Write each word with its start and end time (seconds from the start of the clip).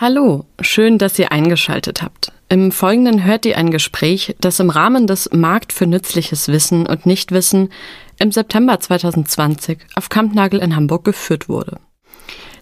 Hallo, 0.00 0.44
schön, 0.60 0.98
dass 0.98 1.18
ihr 1.18 1.32
eingeschaltet 1.32 2.02
habt. 2.02 2.30
Im 2.48 2.70
Folgenden 2.70 3.24
hört 3.24 3.44
ihr 3.44 3.58
ein 3.58 3.72
Gespräch, 3.72 4.36
das 4.40 4.60
im 4.60 4.70
Rahmen 4.70 5.08
des 5.08 5.28
Markt 5.32 5.72
für 5.72 5.88
nützliches 5.88 6.46
Wissen 6.46 6.86
und 6.86 7.04
Nichtwissen 7.04 7.70
im 8.20 8.30
September 8.30 8.78
2020 8.78 9.78
auf 9.96 10.08
Kampnagel 10.08 10.60
in 10.60 10.76
Hamburg 10.76 11.04
geführt 11.04 11.48
wurde. 11.48 11.80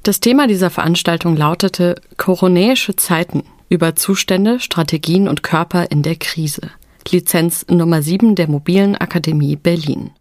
Das 0.02 0.20
Thema 0.20 0.46
dieser 0.46 0.70
Veranstaltung 0.70 1.36
lautete 1.36 1.96
Koronäische 2.16 2.96
Zeiten 2.96 3.42
über 3.68 3.94
Zustände, 3.96 4.58
Strategien 4.58 5.28
und 5.28 5.42
Körper 5.42 5.90
in 5.90 6.02
der 6.02 6.16
Krise. 6.16 6.70
Lizenz 7.10 7.66
Nummer 7.68 8.00
7 8.00 8.34
der 8.34 8.48
Mobilen 8.48 8.96
Akademie 8.96 9.56
Berlin. 9.56 10.12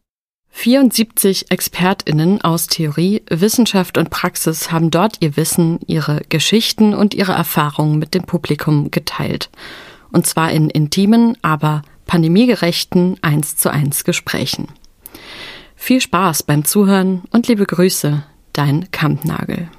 74 0.55 1.51
ExpertInnen 1.51 2.41
aus 2.41 2.67
Theorie, 2.67 3.21
Wissenschaft 3.29 3.97
und 3.97 4.09
Praxis 4.09 4.71
haben 4.71 4.89
dort 4.89 5.17
ihr 5.19 5.35
Wissen, 5.35 5.79
ihre 5.85 6.21
Geschichten 6.29 6.93
und 6.95 7.13
ihre 7.13 7.33
Erfahrungen 7.33 7.99
mit 7.99 8.13
dem 8.15 8.23
Publikum 8.23 8.89
geteilt. 8.89 9.49
Und 10.13 10.25
zwar 10.25 10.51
in 10.51 10.69
intimen, 10.69 11.37
aber 11.41 11.81
pandemiegerechten 12.07 13.17
1 13.21 13.57
zu 13.57 13.69
1 13.69 14.05
Gesprächen. 14.05 14.69
Viel 15.75 15.99
Spaß 15.99 16.43
beim 16.43 16.63
Zuhören 16.63 17.23
und 17.31 17.47
liebe 17.49 17.65
Grüße, 17.65 18.23
dein 18.53 18.89
Kampnagel. 18.91 19.69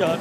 Ja. 0.00 0.18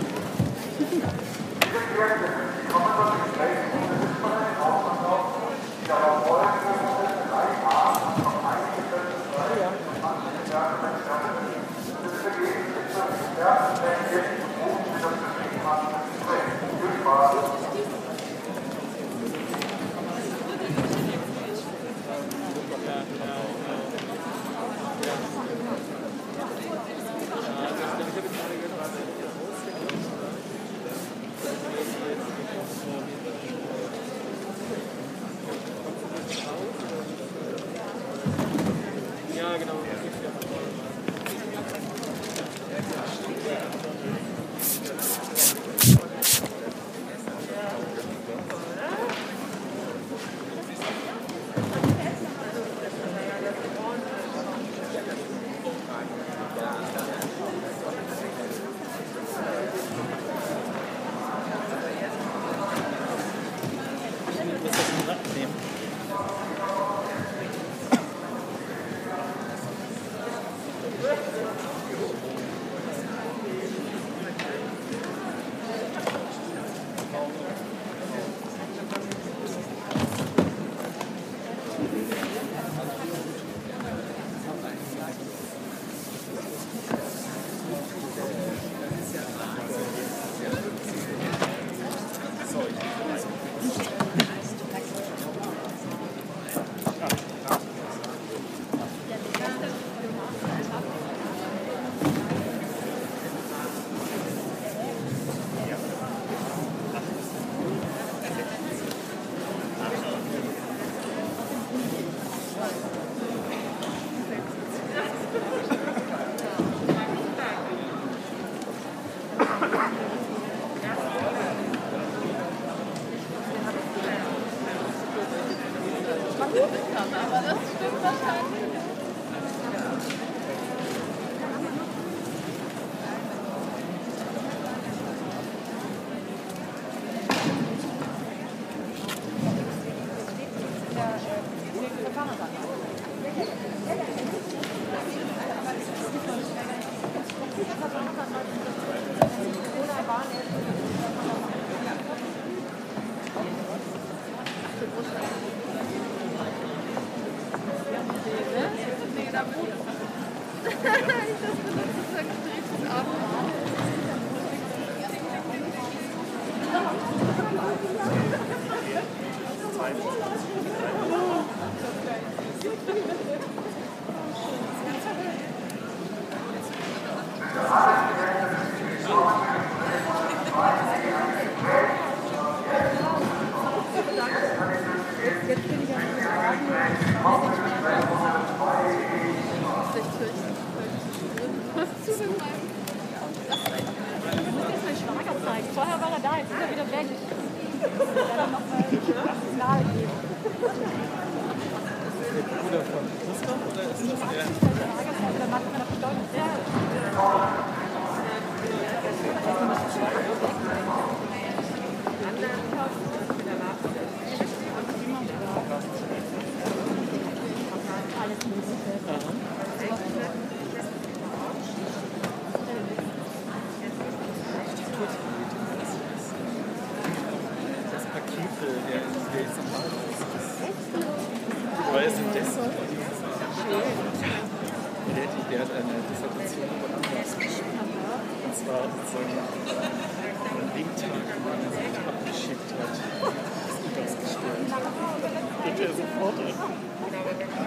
Er 245.86 245.94
sofort 245.94 246.34
an. 246.40 246.54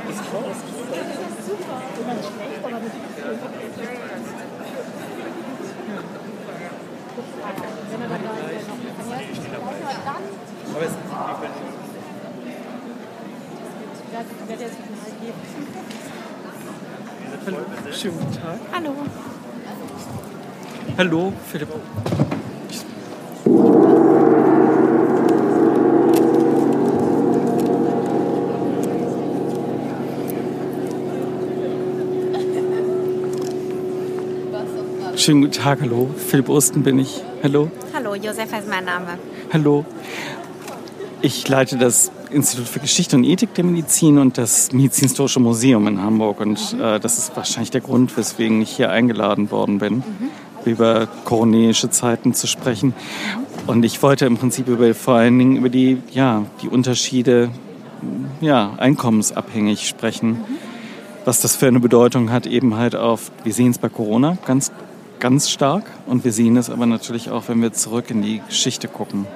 Das 0.06 0.16
Chaos. 0.30 0.56
Schönen 17.92 18.18
guten 18.18 18.32
Tag. 18.32 18.58
Hallo. 18.72 18.94
Hallo, 20.98 21.32
Philipp. 21.46 21.68
Schönen 35.14 35.42
guten 35.42 35.52
Tag, 35.52 35.80
hallo. 35.82 36.10
Philipp 36.16 36.48
Osten 36.48 36.82
bin 36.82 36.98
ich. 36.98 37.22
Hallo. 37.44 37.70
Hallo, 37.94 38.16
Josefa 38.16 38.56
ist 38.56 38.68
mein 38.68 38.84
Name. 38.84 39.20
Hallo. 39.52 39.84
Ich 41.22 41.46
leite 41.46 41.76
das 41.76 42.10
Institut 42.30 42.66
für 42.66 42.80
Geschichte 42.80 43.14
und 43.14 43.22
Ethik 43.22 43.54
der 43.54 43.62
Medizin 43.62 44.18
und 44.18 44.36
das 44.36 44.72
Medizinhistorische 44.72 45.38
Museum 45.38 45.86
in 45.86 46.02
Hamburg. 46.02 46.40
Und 46.40 46.74
äh, 46.80 46.98
das 46.98 47.18
ist 47.18 47.36
wahrscheinlich 47.36 47.70
der 47.70 47.82
Grund, 47.82 48.16
weswegen 48.16 48.60
ich 48.62 48.70
hier 48.70 48.90
eingeladen 48.90 49.52
worden 49.52 49.78
bin, 49.78 49.94
mhm. 49.98 50.30
Über 50.70 51.08
koronäische 51.24 51.90
Zeiten 51.90 52.34
zu 52.34 52.46
sprechen. 52.46 52.94
Und 53.66 53.84
ich 53.84 54.02
wollte 54.02 54.26
im 54.26 54.36
Prinzip 54.36 54.68
über, 54.68 54.94
vor 54.94 55.14
allen 55.14 55.38
Dingen 55.38 55.56
über 55.56 55.68
die, 55.68 55.98
ja, 56.12 56.44
die 56.62 56.68
Unterschiede 56.68 57.50
ja, 58.40 58.72
einkommensabhängig 58.78 59.88
sprechen. 59.88 60.30
Mhm. 60.30 60.44
Was 61.24 61.40
das 61.40 61.56
für 61.56 61.66
eine 61.66 61.80
Bedeutung 61.80 62.30
hat, 62.30 62.46
eben 62.46 62.76
halt 62.76 62.96
auf, 62.96 63.30
wir 63.44 63.52
sehen 63.52 63.70
es 63.70 63.78
bei 63.78 63.88
Corona 63.88 64.38
ganz, 64.46 64.72
ganz 65.20 65.50
stark 65.50 65.84
und 66.06 66.24
wir 66.24 66.32
sehen 66.32 66.56
es 66.56 66.70
aber 66.70 66.86
natürlich 66.86 67.30
auch, 67.30 67.44
wenn 67.48 67.60
wir 67.60 67.72
zurück 67.72 68.10
in 68.10 68.22
die 68.22 68.40
Geschichte 68.48 68.88
gucken. 68.88 69.26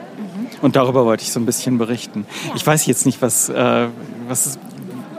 Und 0.62 0.76
darüber 0.76 1.04
wollte 1.04 1.24
ich 1.24 1.32
so 1.32 1.40
ein 1.40 1.46
bisschen 1.46 1.76
berichten. 1.76 2.24
Ja. 2.46 2.52
Ich 2.54 2.66
weiß 2.66 2.86
jetzt 2.86 3.04
nicht, 3.04 3.20
was, 3.20 3.48
äh, 3.48 3.88
was 4.28 4.58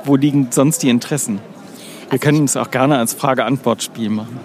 wo 0.06 0.16
liegen 0.16 0.48
sonst 0.52 0.84
die 0.84 0.90
Interessen? 0.90 1.40
Wir 2.06 2.14
also 2.14 2.18
können 2.18 2.46
es 2.46 2.58
auch 2.58 2.72
gerne 2.72 2.98
als 2.98 3.14
Frage-Antwort-Spiel 3.14 4.10
machen. 4.10 4.40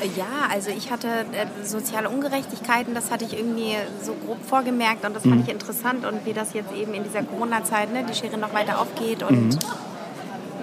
Äh, 0.00 0.08
ja, 0.16 0.48
also 0.50 0.70
ich 0.70 0.90
hatte 0.90 1.08
äh, 1.08 1.64
soziale 1.64 2.08
Ungerechtigkeiten, 2.08 2.94
das 2.94 3.10
hatte 3.10 3.24
ich 3.24 3.38
irgendwie 3.38 3.76
so 4.02 4.14
grob 4.14 4.44
vorgemerkt 4.44 5.04
und 5.04 5.14
das 5.14 5.22
fand 5.22 5.36
mhm. 5.36 5.42
ich 5.42 5.48
interessant 5.48 6.04
und 6.04 6.24
wie 6.26 6.32
das 6.32 6.52
jetzt 6.52 6.72
eben 6.72 6.94
in 6.94 7.04
dieser 7.04 7.22
Corona-Zeit, 7.22 7.92
ne, 7.92 8.04
die 8.08 8.14
Schere 8.14 8.38
noch 8.38 8.52
weiter 8.52 8.80
aufgeht 8.80 9.22
und 9.22 9.48
mhm. 9.48 9.58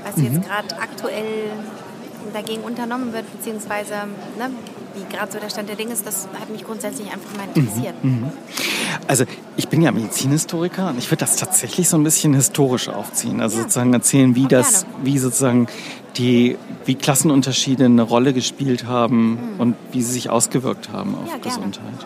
was 0.03 0.21
jetzt 0.21 0.37
mhm. 0.37 0.41
gerade 0.41 0.79
aktuell 0.81 1.51
dagegen 2.33 2.63
unternommen 2.63 3.13
wird, 3.13 3.31
beziehungsweise 3.31 3.93
ne, 4.37 4.51
wie 4.97 5.13
gerade 5.13 5.31
so 5.31 5.39
der 5.39 5.49
Stand 5.49 5.69
der 5.69 5.75
Dinge 5.75 5.93
ist, 5.93 6.05
das 6.05 6.27
hat 6.39 6.49
mich 6.49 6.63
grundsätzlich 6.63 7.07
einfach 7.11 7.35
mal 7.37 7.47
interessiert. 7.53 8.03
Mhm, 8.03 8.11
mhm. 8.11 8.31
Also 9.07 9.25
ich 9.55 9.67
bin 9.67 9.81
ja 9.81 9.91
Medizinhistoriker 9.91 10.89
und 10.89 10.97
ich 10.97 11.09
würde 11.09 11.19
das 11.19 11.35
tatsächlich 11.35 11.87
so 11.87 11.97
ein 11.97 12.03
bisschen 12.03 12.33
historisch 12.33 12.89
aufziehen. 12.89 13.41
Also 13.41 13.57
ja. 13.57 13.63
sozusagen 13.63 13.93
erzählen, 13.93 14.35
wie 14.35 14.47
das, 14.47 14.85
wie 15.03 15.17
sozusagen 15.17 15.67
die, 16.17 16.57
wie 16.85 16.95
Klassenunterschiede 16.95 17.85
eine 17.85 18.01
Rolle 18.01 18.33
gespielt 18.33 18.85
haben 18.85 19.53
mhm. 19.53 19.59
und 19.59 19.75
wie 19.91 20.01
sie 20.01 20.13
sich 20.13 20.29
ausgewirkt 20.29 20.89
haben 20.91 21.15
auf 21.15 21.29
ja, 21.29 21.37
Gesundheit. 21.37 22.05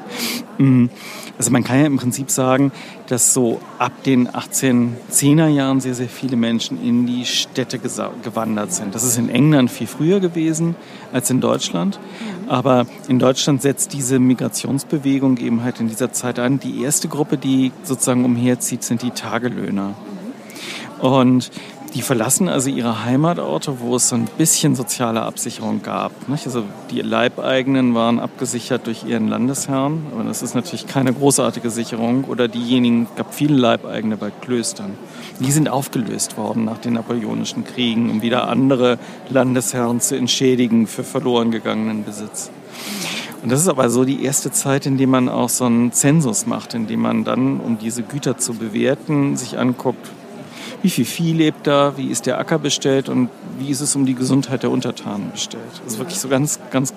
Mhm. 0.58 0.90
Also 1.38 1.50
man 1.52 1.64
kann 1.64 1.80
ja 1.80 1.86
im 1.86 1.98
Prinzip 1.98 2.30
sagen, 2.30 2.72
dass 3.08 3.34
so 3.34 3.62
ab 3.80 3.92
den 4.04 4.30
1810er 4.30 5.48
Jahren 5.48 5.82
sehr, 5.82 5.96
sehr 5.96 6.10
viele 6.10 6.36
Menschen 6.36 6.84
in 6.84 7.08
die 7.08 7.26
Städte 7.26 7.80
gewandert 7.80 8.74
sind. 8.74 8.94
Das 8.94 9.04
ist 9.04 9.18
in 9.18 9.30
England 9.30 9.72
viel 9.72 9.88
früher 9.88 10.20
gewesen 10.20 10.76
als 11.12 11.30
in 11.30 11.42
Deutschland. 11.42 12.00
Mhm. 12.00 12.41
Aber 12.52 12.86
in 13.08 13.18
Deutschland 13.18 13.62
setzt 13.62 13.94
diese 13.94 14.20
Migrationsbewegung 14.20 15.38
eben 15.38 15.64
halt 15.64 15.80
in 15.80 15.88
dieser 15.88 16.12
Zeit 16.12 16.38
an. 16.38 16.60
Die 16.60 16.84
erste 16.84 17.08
Gruppe, 17.08 17.38
die 17.38 17.72
sozusagen 17.84 18.26
umherzieht, 18.26 18.84
sind 18.84 19.04
die 19.04 19.12
Tagelöhner. 19.12 19.94
Und 21.00 21.50
die 21.94 22.02
verlassen 22.02 22.48
also 22.48 22.70
ihre 22.70 23.04
Heimatorte, 23.04 23.80
wo 23.82 23.98
es 23.98 24.10
so 24.10 24.16
ein 24.16 24.28
bisschen 24.38 24.76
soziale 24.76 25.24
Absicherung 25.24 25.82
gab. 25.84 26.14
Also 26.30 26.64
die 26.90 27.02
Leibeigenen 27.02 27.94
waren 27.94 28.20
abgesichert 28.20 28.88
durch 28.88 29.04
ihren 29.04 29.28
Landesherrn, 29.28 30.06
aber 30.14 30.24
das 30.24 30.42
ist 30.42 30.56
natürlich 30.56 30.88
keine 30.88 31.14
großartige 31.14 31.70
Sicherung. 31.70 32.24
Oder 32.26 32.48
diejenigen, 32.48 33.08
es 33.12 33.16
gab 33.16 33.34
viele 33.34 33.58
Leibeigene 33.58 34.16
bei 34.16 34.32
Klöstern. 34.32 34.94
Die 35.40 35.52
sind 35.52 35.70
aufgelöst 35.70 36.38
worden 36.38 36.64
nach 36.66 36.78
den 36.78 36.94
napoleonischen 36.94 37.66
Kriegen, 37.66 38.10
um 38.10 38.22
wieder 38.22 38.48
andere 38.48 38.98
Landesherren 39.30 40.00
zu 40.00 40.16
entschädigen 40.16 40.88
für 40.88 41.04
verloren 41.04 41.52
gegangenen 41.52 42.06
Besitz. 42.06 42.52
Und 43.44 43.52
das 43.52 43.60
ist 43.60 43.68
aber 43.68 43.90
so 43.90 44.06
die 44.06 44.24
erste 44.24 44.52
Zeit, 44.52 44.86
in 44.86 44.98
der 44.98 45.08
man 45.08 45.28
auch 45.28 45.50
so 45.50 45.66
einen 45.66 45.92
Zensus 45.92 46.46
macht, 46.46 46.74
in 46.74 46.88
dem 46.88 47.02
man 47.02 47.24
dann, 47.24 47.60
um 47.60 47.80
diese 47.80 48.04
Güter 48.04 48.38
zu 48.38 48.54
bewerten, 48.54 49.36
sich 49.36 49.58
anguckt, 49.58 50.12
wie 50.82 50.90
viel 50.90 51.06
Vieh 51.06 51.34
lebt 51.34 51.68
da, 51.68 51.98
wie 51.98 52.08
ist 52.08 52.26
der 52.26 52.40
Acker 52.40 52.60
bestellt 52.60 53.10
und 53.10 53.30
wie 53.60 53.70
ist 53.70 53.82
es 53.82 53.96
um 53.96 54.06
die 54.06 54.16
Gesundheit 54.16 54.64
der 54.64 54.72
Untertanen 54.72 55.32
bestellt. 55.32 55.64
Das 55.84 55.94
ist 55.94 56.00
wirklich 56.00 56.20
so 56.20 56.28
ganz, 56.28 56.60
ganz 56.72 56.94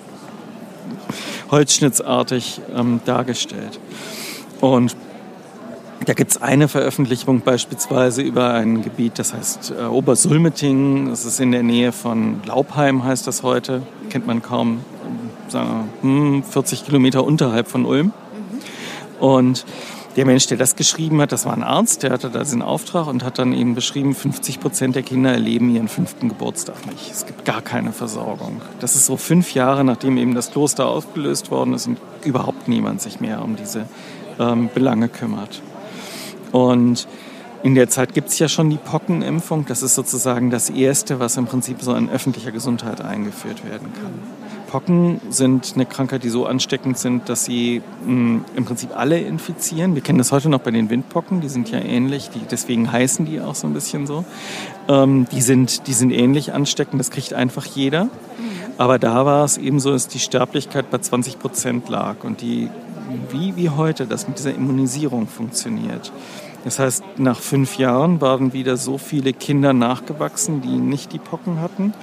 holzschnittsartig 1.51 2.61
ähm, 2.75 3.01
dargestellt. 3.05 3.79
Und 4.61 4.95
da 6.05 6.13
gibt 6.13 6.31
es 6.31 6.41
eine 6.41 6.67
Veröffentlichung 6.67 7.41
beispielsweise 7.41 8.21
über 8.21 8.53
ein 8.53 8.83
Gebiet, 8.83 9.17
das 9.17 9.33
heißt 9.33 9.73
äh, 9.79 9.85
Obersulmeting. 9.85 11.09
Das 11.09 11.25
ist 11.25 11.39
in 11.39 11.51
der 11.51 11.63
Nähe 11.63 11.91
von 11.91 12.41
Laubheim, 12.45 13.03
heißt 13.03 13.25
das 13.27 13.43
heute. 13.43 13.81
Kennt 14.09 14.27
man 14.27 14.41
kaum, 14.41 14.81
sagen 15.47 15.89
wir, 16.01 16.43
40 16.43 16.79
hm, 16.79 16.85
Kilometer 16.85 17.23
unterhalb 17.23 17.67
von 17.67 17.85
Ulm. 17.85 18.07
Mhm. 18.07 19.23
Und 19.23 19.65
der 20.15 20.25
Mensch, 20.25 20.47
der 20.47 20.57
das 20.57 20.75
geschrieben 20.75 21.19
hat, 21.21 21.31
das 21.31 21.45
war 21.45 21.53
ein 21.53 21.63
Arzt, 21.63 22.03
der 22.03 22.11
hatte 22.11 22.29
da 22.29 22.39
diesen 22.39 22.61
Auftrag 22.61 23.07
und 23.07 23.23
hat 23.23 23.37
dann 23.37 23.53
eben 23.53 23.75
beschrieben, 23.75 24.15
50 24.15 24.59
Prozent 24.59 24.95
der 24.95 25.03
Kinder 25.03 25.31
erleben 25.31 25.73
ihren 25.73 25.89
fünften 25.89 26.29
Geburtstag 26.29 26.85
nicht. 26.85 27.11
Es 27.11 27.25
gibt 27.25 27.43
gar 27.43 27.61
keine 27.61 27.91
Versorgung. 27.91 28.61
Das 28.79 28.95
ist 28.95 29.05
so 29.05 29.17
fünf 29.17 29.53
Jahre, 29.53 29.83
nachdem 29.83 30.17
eben 30.17 30.33
das 30.33 30.51
Kloster 30.51 30.87
aufgelöst 30.87 31.51
worden 31.51 31.73
ist 31.73 31.87
und 31.87 31.97
überhaupt 32.23 32.67
niemand 32.67 33.01
sich 33.01 33.19
mehr 33.19 33.43
um 33.43 33.57
diese 33.57 33.87
ähm, 34.39 34.69
Belange 34.73 35.09
kümmert. 35.09 35.61
Und 36.51 37.07
in 37.63 37.75
der 37.75 37.89
Zeit 37.89 38.13
gibt 38.13 38.29
es 38.29 38.39
ja 38.39 38.47
schon 38.47 38.69
die 38.69 38.77
Pockenimpfung. 38.77 39.65
Das 39.65 39.81
ist 39.81 39.95
sozusagen 39.95 40.49
das 40.49 40.69
Erste, 40.69 41.19
was 41.19 41.35
im 41.35 41.47
Prinzip 41.47 41.81
so 41.81 41.93
in 41.95 42.09
öffentlicher 42.09 42.51
Gesundheit 42.51 43.01
eingeführt 43.01 43.67
werden 43.69 43.91
kann. 43.93 44.44
Pocken 44.75 45.21
sind 45.29 45.71
eine 45.75 45.85
Krankheit, 45.85 46.25
die 46.25 46.29
so 46.29 46.45
ansteckend 46.45 46.97
sind, 46.97 47.29
dass 47.29 47.45
sie 47.45 47.81
mh, 48.01 48.07
hm, 48.07 48.45
im 48.57 48.65
Prinzip 48.65 48.89
alle 48.93 49.17
infizieren. 49.17 49.95
Wir 49.95 50.01
kennen 50.01 50.17
das 50.17 50.33
heute 50.33 50.49
noch 50.49 50.59
bei 50.59 50.71
den 50.71 50.89
Windpocken, 50.89 51.39
die 51.39 51.47
sind 51.47 51.71
ja 51.71 51.79
ähnlich, 51.79 52.29
die, 52.29 52.41
deswegen 52.51 52.91
heißen 52.91 53.25
die 53.25 53.39
auch 53.39 53.55
so 53.55 53.67
ein 53.67 53.73
bisschen 53.73 54.05
so. 54.05 54.25
Ähm, 54.89 55.27
die, 55.31 55.39
sind, 55.41 55.87
die 55.87 55.93
sind 55.93 56.11
ähnlich 56.11 56.51
ansteckend, 56.51 56.99
das 56.99 57.09
kriegt 57.09 57.31
einfach 57.33 57.65
jeder. 57.65 58.09
Aber 58.77 58.99
da 58.99 59.25
war 59.25 59.45
es 59.45 59.57
eben 59.57 59.79
so, 59.79 59.93
dass 59.93 60.09
die 60.09 60.19
Sterblichkeit 60.19 60.91
bei 60.91 60.97
20 60.97 61.39
Prozent 61.39 61.87
lag 61.87 62.25
und 62.25 62.41
die, 62.41 62.69
wie, 63.31 63.55
wie 63.55 63.69
heute 63.69 64.07
das 64.07 64.27
mit 64.27 64.39
dieser 64.39 64.53
Immunisierung 64.53 65.29
funktioniert. 65.29 66.11
Das 66.65 66.79
heißt, 66.79 67.01
nach 67.15 67.39
fünf 67.39 67.77
Jahren 67.77 68.19
waren 68.19 68.51
wieder 68.51 68.75
so 68.75 68.97
viele 68.97 69.31
Kinder 69.31 69.71
nachgewachsen, 69.71 70.61
die 70.61 70.75
nicht 70.75 71.13
die 71.13 71.19
Pocken 71.19 71.61
hatten 71.61 71.93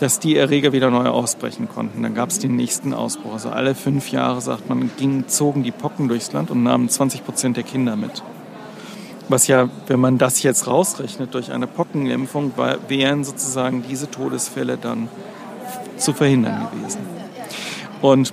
dass 0.00 0.18
die 0.18 0.36
Erreger 0.36 0.72
wieder 0.72 0.90
neu 0.90 1.06
ausbrechen 1.06 1.68
konnten. 1.68 2.02
Dann 2.02 2.14
gab 2.14 2.30
es 2.30 2.38
den 2.38 2.56
nächsten 2.56 2.94
Ausbruch. 2.94 3.32
Also 3.32 3.50
alle 3.50 3.74
fünf 3.74 4.10
Jahre, 4.10 4.40
sagt 4.40 4.68
man, 4.68 4.90
ging, 4.96 5.26
zogen 5.28 5.62
die 5.62 5.70
Pocken 5.70 6.08
durchs 6.08 6.32
Land 6.32 6.50
und 6.50 6.62
nahmen 6.62 6.88
20 6.88 7.24
Prozent 7.24 7.56
der 7.56 7.64
Kinder 7.64 7.96
mit. 7.96 8.22
Was 9.28 9.46
ja, 9.46 9.68
wenn 9.86 10.00
man 10.00 10.16
das 10.16 10.42
jetzt 10.42 10.66
rausrechnet 10.66 11.34
durch 11.34 11.52
eine 11.52 11.66
Pockenimpfung, 11.66 12.52
wären 12.88 13.24
sozusagen 13.24 13.84
diese 13.88 14.10
Todesfälle 14.10 14.78
dann 14.78 15.08
zu 15.96 16.14
verhindern 16.14 16.68
gewesen. 16.72 17.00
Und 18.00 18.32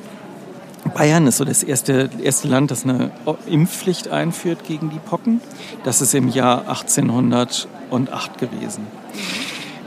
Bayern 0.93 1.27
ist 1.27 1.37
so 1.37 1.45
das 1.45 1.63
erste, 1.63 2.09
erste 2.21 2.47
Land, 2.47 2.71
das 2.71 2.83
eine 2.83 3.11
Impfpflicht 3.47 4.07
einführt 4.09 4.65
gegen 4.65 4.91
die 4.91 4.99
Pocken. 4.99 5.41
Das 5.83 6.01
ist 6.01 6.13
im 6.13 6.29
Jahr 6.29 6.69
1808 6.69 8.37
gewesen. 8.37 8.87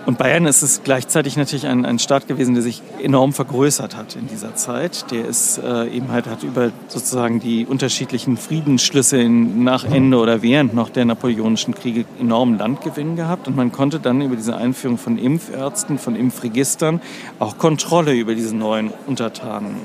Und 0.08 0.16
Bayern 0.16 0.46
ist 0.46 0.62
es 0.62 0.82
gleichzeitig 0.84 1.36
natürlich 1.36 1.66
ein, 1.66 1.84
ein 1.84 1.98
Staat 1.98 2.28
gewesen, 2.28 2.54
der 2.54 2.62
sich 2.62 2.80
enorm 3.02 3.34
vergrößert 3.34 3.94
hat 3.94 4.16
in 4.16 4.26
dieser 4.26 4.54
Zeit. 4.54 5.10
Der 5.10 5.26
ist 5.26 5.58
äh, 5.58 5.86
eben 5.88 6.10
halt 6.10 6.26
hat 6.26 6.42
über 6.44 6.70
sozusagen 6.86 7.40
die 7.40 7.66
unterschiedlichen 7.66 8.38
Friedensschlüsse 8.38 9.18
in, 9.18 9.64
nach 9.64 9.84
Ende 9.84 10.16
oder 10.16 10.40
während 10.40 10.72
noch 10.72 10.88
der 10.88 11.04
napoleonischen 11.04 11.74
Kriege 11.74 12.06
enormen 12.18 12.56
Landgewinn 12.56 13.16
gehabt. 13.16 13.48
Und 13.48 13.56
man 13.56 13.70
konnte 13.70 14.00
dann 14.00 14.22
über 14.22 14.34
diese 14.34 14.56
Einführung 14.56 14.96
von 14.96 15.18
Impfärzten, 15.18 15.98
von 15.98 16.16
Impfregistern 16.16 17.02
auch 17.38 17.58
Kontrolle 17.58 18.14
über 18.14 18.34
diese 18.34 18.56
neuen 18.56 18.90
Untertanen 19.06 19.76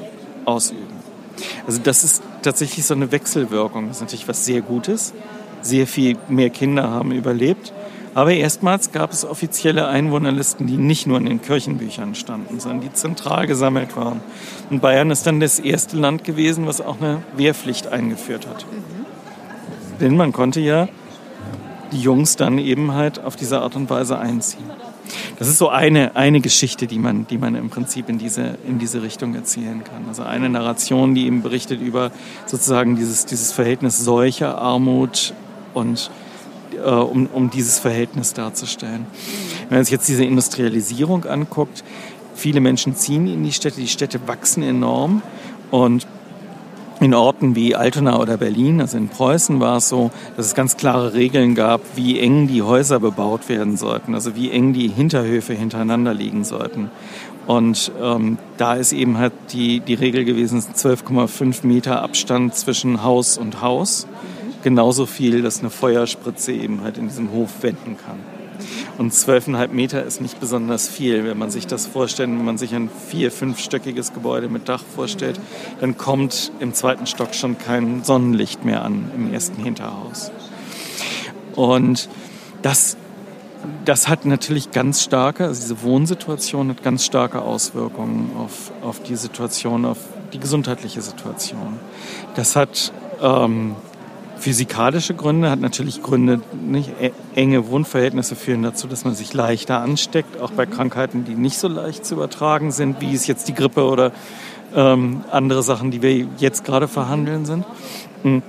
ausüben. 0.45 1.03
Also 1.67 1.81
das 1.83 2.05
ist 2.05 2.23
tatsächlich 2.43 2.85
so 2.85 2.93
eine 2.93 3.11
Wechselwirkung. 3.11 3.89
Das 3.89 3.97
ist 3.97 4.01
natürlich 4.03 4.29
was 4.29 4.45
sehr 4.45 4.61
Gutes. 4.61 5.13
Sehr 5.61 5.85
viel 5.85 6.15
mehr 6.29 6.49
Kinder 6.49 6.89
haben 6.91 7.11
überlebt 7.11 7.73
Aber 8.15 8.33
erstmals 8.33 8.91
gab 8.91 9.11
es 9.11 9.25
offizielle 9.25 9.87
Einwohnerlisten, 9.87 10.67
die 10.67 10.77
nicht 10.77 11.07
nur 11.07 11.17
in 11.17 11.25
den 11.25 11.41
Kirchenbüchern 11.41 12.13
standen, 12.15 12.59
sondern 12.59 12.81
die 12.81 12.93
zentral 12.93 13.47
gesammelt 13.47 13.95
waren. 13.95 14.21
Und 14.69 14.81
Bayern 14.81 15.09
ist 15.09 15.25
dann 15.25 15.39
das 15.39 15.59
erste 15.59 15.97
Land 15.97 16.23
gewesen, 16.23 16.67
was 16.67 16.79
auch 16.79 17.01
eine 17.01 17.23
Wehrpflicht 17.35 17.87
eingeführt 17.87 18.47
hat. 18.47 18.65
Mhm. 18.71 19.05
Denn 19.99 20.15
man 20.15 20.31
konnte 20.31 20.59
ja 20.59 20.87
die 21.91 22.01
Jungs 22.01 22.35
dann 22.35 22.57
eben 22.57 22.93
halt 22.93 23.23
auf 23.23 23.35
diese 23.35 23.61
Art 23.61 23.75
und 23.75 23.89
Weise 23.89 24.17
einziehen. 24.17 24.69
Das 25.37 25.47
ist 25.47 25.57
so 25.57 25.69
eine, 25.69 26.15
eine 26.15 26.39
Geschichte, 26.39 26.87
die 26.87 26.99
man, 26.99 27.27
die 27.27 27.37
man 27.37 27.55
im 27.55 27.69
Prinzip 27.69 28.09
in 28.09 28.17
diese, 28.17 28.57
in 28.67 28.79
diese 28.79 29.01
Richtung 29.01 29.35
erzählen 29.35 29.83
kann. 29.83 30.05
Also 30.07 30.23
eine 30.23 30.49
Narration, 30.49 31.13
die 31.15 31.25
eben 31.25 31.41
berichtet 31.41 31.81
über 31.81 32.11
sozusagen 32.45 32.95
dieses, 32.95 33.25
dieses 33.25 33.51
Verhältnis 33.51 33.99
Seuche, 33.99 34.55
Armut 34.55 35.33
und 35.73 36.09
äh, 36.75 36.89
um, 36.89 37.27
um 37.27 37.49
dieses 37.49 37.79
Verhältnis 37.79 38.33
darzustellen. 38.33 39.05
Wenn 39.69 39.77
man 39.79 39.85
sich 39.85 39.91
jetzt 39.91 40.07
diese 40.07 40.23
Industrialisierung 40.23 41.25
anguckt, 41.25 41.83
viele 42.35 42.59
Menschen 42.59 42.95
ziehen 42.95 43.27
in 43.27 43.43
die 43.43 43.51
Städte, 43.51 43.81
die 43.81 43.87
Städte 43.87 44.19
wachsen 44.27 44.63
enorm 44.63 45.21
und 45.71 46.07
in 46.99 47.13
Orten 47.13 47.55
wie 47.55 47.75
Altona 47.75 48.19
oder 48.19 48.37
Berlin, 48.37 48.79
also 48.79 48.97
in 48.97 49.09
Preußen 49.09 49.59
war 49.59 49.77
es 49.77 49.89
so, 49.89 50.11
dass 50.37 50.45
es 50.45 50.55
ganz 50.55 50.77
klare 50.77 51.13
Regeln 51.13 51.53
gab, 51.53 51.81
wie 51.95 52.19
eng 52.19 52.47
die 52.47 52.61
Häuser 52.61 52.99
bebaut 52.99 53.49
werden 53.49 53.75
sollten, 53.75 54.13
also 54.13 54.35
wie 54.35 54.51
eng 54.51 54.71
die 54.71 54.87
Hinterhöfe 54.87 55.53
hintereinander 55.53 56.13
liegen 56.13 56.45
sollten. 56.45 56.89
Und 57.45 57.91
ähm, 58.01 58.37
da 58.57 58.75
ist 58.75 58.93
eben 58.93 59.17
halt 59.17 59.33
die, 59.51 59.81
die 59.81 59.95
Regel 59.95 60.23
gewesen, 60.23 60.61
12,5 60.61 61.67
Meter 61.67 62.01
Abstand 62.01 62.55
zwischen 62.55 63.03
Haus 63.03 63.37
und 63.37 63.61
Haus. 63.61 64.07
Genauso 64.63 65.05
viel, 65.05 65.41
dass 65.41 65.59
eine 65.59 65.69
Feuerspritze 65.69 66.53
eben 66.53 66.81
halt 66.83 66.97
in 66.97 67.09
diesem 67.09 67.31
Hof 67.31 67.49
wenden 67.61 67.97
kann. 67.97 68.19
Und 68.97 69.13
zwölfeinhalb 69.13 69.73
Meter 69.73 70.03
ist 70.03 70.21
nicht 70.21 70.39
besonders 70.39 70.87
viel. 70.87 71.25
Wenn 71.25 71.37
man 71.37 71.49
sich 71.49 71.67
das 71.67 71.85
vorstellt, 71.85 72.29
wenn 72.29 72.45
man 72.45 72.57
sich 72.57 72.73
ein 72.73 72.89
vier-, 73.09 73.31
fünfstöckiges 73.31 74.13
Gebäude 74.13 74.49
mit 74.49 74.69
Dach 74.69 74.83
vorstellt, 74.95 75.39
dann 75.81 75.97
kommt 75.97 76.51
im 76.59 76.73
zweiten 76.73 77.07
Stock 77.07 77.33
schon 77.35 77.57
kein 77.57 78.03
Sonnenlicht 78.03 78.63
mehr 78.63 78.83
an 78.83 79.11
im 79.15 79.33
ersten 79.33 79.61
Hinterhaus. 79.61 80.31
Und 81.55 82.07
das, 82.61 82.95
das 83.83 84.07
hat 84.07 84.25
natürlich 84.25 84.71
ganz 84.71 85.03
starke, 85.03 85.45
also 85.45 85.61
diese 85.61 85.81
Wohnsituation 85.83 86.69
hat 86.69 86.83
ganz 86.83 87.03
starke 87.03 87.41
Auswirkungen 87.41 88.31
auf, 88.37 88.71
auf 88.81 89.01
die 89.01 89.15
Situation, 89.15 89.85
auf 89.85 89.97
die 90.33 90.39
gesundheitliche 90.39 91.01
Situation. 91.01 91.79
Das 92.35 92.55
hat 92.55 92.93
ähm, 93.21 93.75
physikalische 94.43 95.13
Gründe, 95.13 95.49
hat 95.49 95.61
natürlich 95.61 96.03
Gründe, 96.03 96.41
nicht 96.67 96.89
e-, 97.01 97.11
enge 97.33 97.69
Wohnverhältnisse 97.69 98.35
führen 98.35 98.61
dazu, 98.61 98.87
dass 98.87 99.05
man 99.05 99.15
sich 99.15 99.33
leichter 99.33 99.79
ansteckt, 99.79 100.41
auch 100.41 100.51
bei 100.51 100.65
Krankheiten, 100.65 101.23
die 101.23 101.35
nicht 101.35 101.57
so 101.57 101.69
leicht 101.69 102.05
zu 102.05 102.15
übertragen 102.15 102.71
sind, 102.71 102.99
wie 102.99 103.13
es 103.13 103.25
jetzt 103.25 103.47
die 103.47 103.53
Grippe 103.53 103.85
oder 103.85 104.11
ähm, 104.75 105.23
andere 105.31 105.63
Sachen, 105.63 105.91
die 105.91 106.01
wir 106.01 106.27
jetzt 106.37 106.65
gerade 106.65 106.89
verhandeln 106.89 107.45
sind. 107.45 107.65
Mhm. 108.23 108.43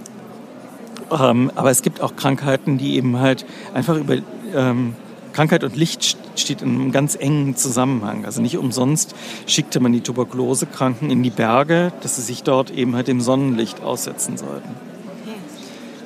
Ähm, 1.12 1.52
aber 1.54 1.70
es 1.70 1.82
gibt 1.82 2.00
auch 2.00 2.16
Krankheiten, 2.16 2.76
die 2.76 2.96
eben 2.96 3.20
halt 3.20 3.46
einfach 3.72 3.96
über 3.96 4.16
ähm, 4.52 4.94
Krankheit 5.32 5.62
und 5.62 5.76
Licht 5.76 6.16
steht 6.34 6.60
in 6.60 6.70
einem 6.70 6.90
ganz 6.90 7.14
engen 7.14 7.54
Zusammenhang. 7.54 8.24
Also 8.24 8.42
nicht 8.42 8.58
umsonst 8.58 9.14
schickte 9.46 9.78
man 9.78 9.92
die 9.92 10.00
Tuberkulosekranken 10.00 11.10
in 11.10 11.22
die 11.22 11.30
Berge, 11.30 11.92
dass 12.02 12.16
sie 12.16 12.22
sich 12.22 12.42
dort 12.42 12.72
eben 12.72 12.96
halt 12.96 13.06
dem 13.06 13.20
Sonnenlicht 13.20 13.80
aussetzen 13.80 14.36
sollten. 14.36 14.93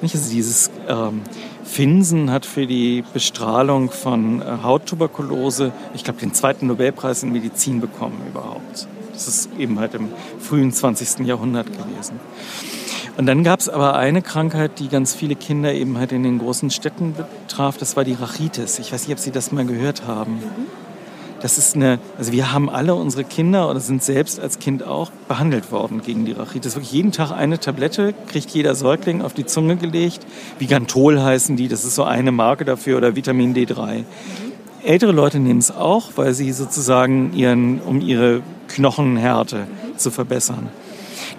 Nicht? 0.00 0.14
Also 0.14 0.30
dieses 0.30 0.70
ähm, 0.88 1.22
Finsen 1.64 2.30
hat 2.30 2.46
für 2.46 2.66
die 2.66 3.04
Bestrahlung 3.12 3.90
von 3.90 4.40
äh, 4.42 4.44
Hauttuberkulose, 4.62 5.72
ich 5.94 6.04
glaube, 6.04 6.20
den 6.20 6.32
zweiten 6.32 6.66
Nobelpreis 6.66 7.22
in 7.22 7.32
Medizin 7.32 7.80
bekommen 7.80 8.20
überhaupt. 8.28 8.88
Das 9.12 9.28
ist 9.28 9.50
eben 9.58 9.78
halt 9.80 9.94
im 9.94 10.08
frühen 10.38 10.72
20. 10.72 11.26
Jahrhundert 11.26 11.66
gewesen. 11.66 12.20
Und 13.16 13.26
dann 13.26 13.42
gab 13.42 13.58
es 13.58 13.68
aber 13.68 13.96
eine 13.96 14.22
Krankheit, 14.22 14.78
die 14.78 14.88
ganz 14.88 15.12
viele 15.12 15.34
Kinder 15.34 15.72
eben 15.74 15.98
halt 15.98 16.12
in 16.12 16.22
den 16.22 16.38
großen 16.38 16.70
Städten 16.70 17.14
betraf, 17.14 17.76
das 17.76 17.96
war 17.96 18.04
die 18.04 18.12
Rachitis. 18.12 18.78
Ich 18.78 18.92
weiß 18.92 19.08
nicht, 19.08 19.16
ob 19.16 19.18
Sie 19.18 19.32
das 19.32 19.50
mal 19.50 19.66
gehört 19.66 20.06
haben. 20.06 20.34
Mhm. 20.34 20.87
Das 21.40 21.56
ist 21.56 21.76
eine, 21.76 22.00
also 22.18 22.32
wir 22.32 22.52
haben 22.52 22.68
alle 22.68 22.94
unsere 22.94 23.22
Kinder 23.22 23.70
oder 23.70 23.78
sind 23.78 24.02
selbst 24.02 24.40
als 24.40 24.58
Kind 24.58 24.82
auch 24.82 25.10
behandelt 25.28 25.70
worden 25.70 26.02
gegen 26.04 26.24
die 26.24 26.32
Rachitis. 26.32 26.74
Wirklich 26.74 26.92
jeden 26.92 27.12
Tag 27.12 27.30
eine 27.30 27.60
Tablette 27.60 28.12
kriegt 28.26 28.50
jeder 28.50 28.74
Säugling 28.74 29.22
auf 29.22 29.34
die 29.34 29.46
Zunge 29.46 29.76
gelegt. 29.76 30.26
Vigantol 30.58 31.20
heißen 31.20 31.56
die, 31.56 31.68
das 31.68 31.84
ist 31.84 31.94
so 31.94 32.02
eine 32.02 32.32
Marke 32.32 32.64
dafür 32.64 32.96
oder 32.96 33.14
Vitamin 33.14 33.54
D3. 33.54 33.98
Mhm. 33.98 34.04
Ältere 34.84 35.12
Leute 35.12 35.38
nehmen 35.38 35.58
es 35.58 35.70
auch, 35.70 36.12
weil 36.16 36.34
sie 36.34 36.50
sozusagen 36.52 37.32
ihren, 37.34 37.80
um 37.80 38.00
ihre 38.00 38.42
Knochenhärte 38.68 39.66
zu 39.96 40.10
verbessern. 40.10 40.68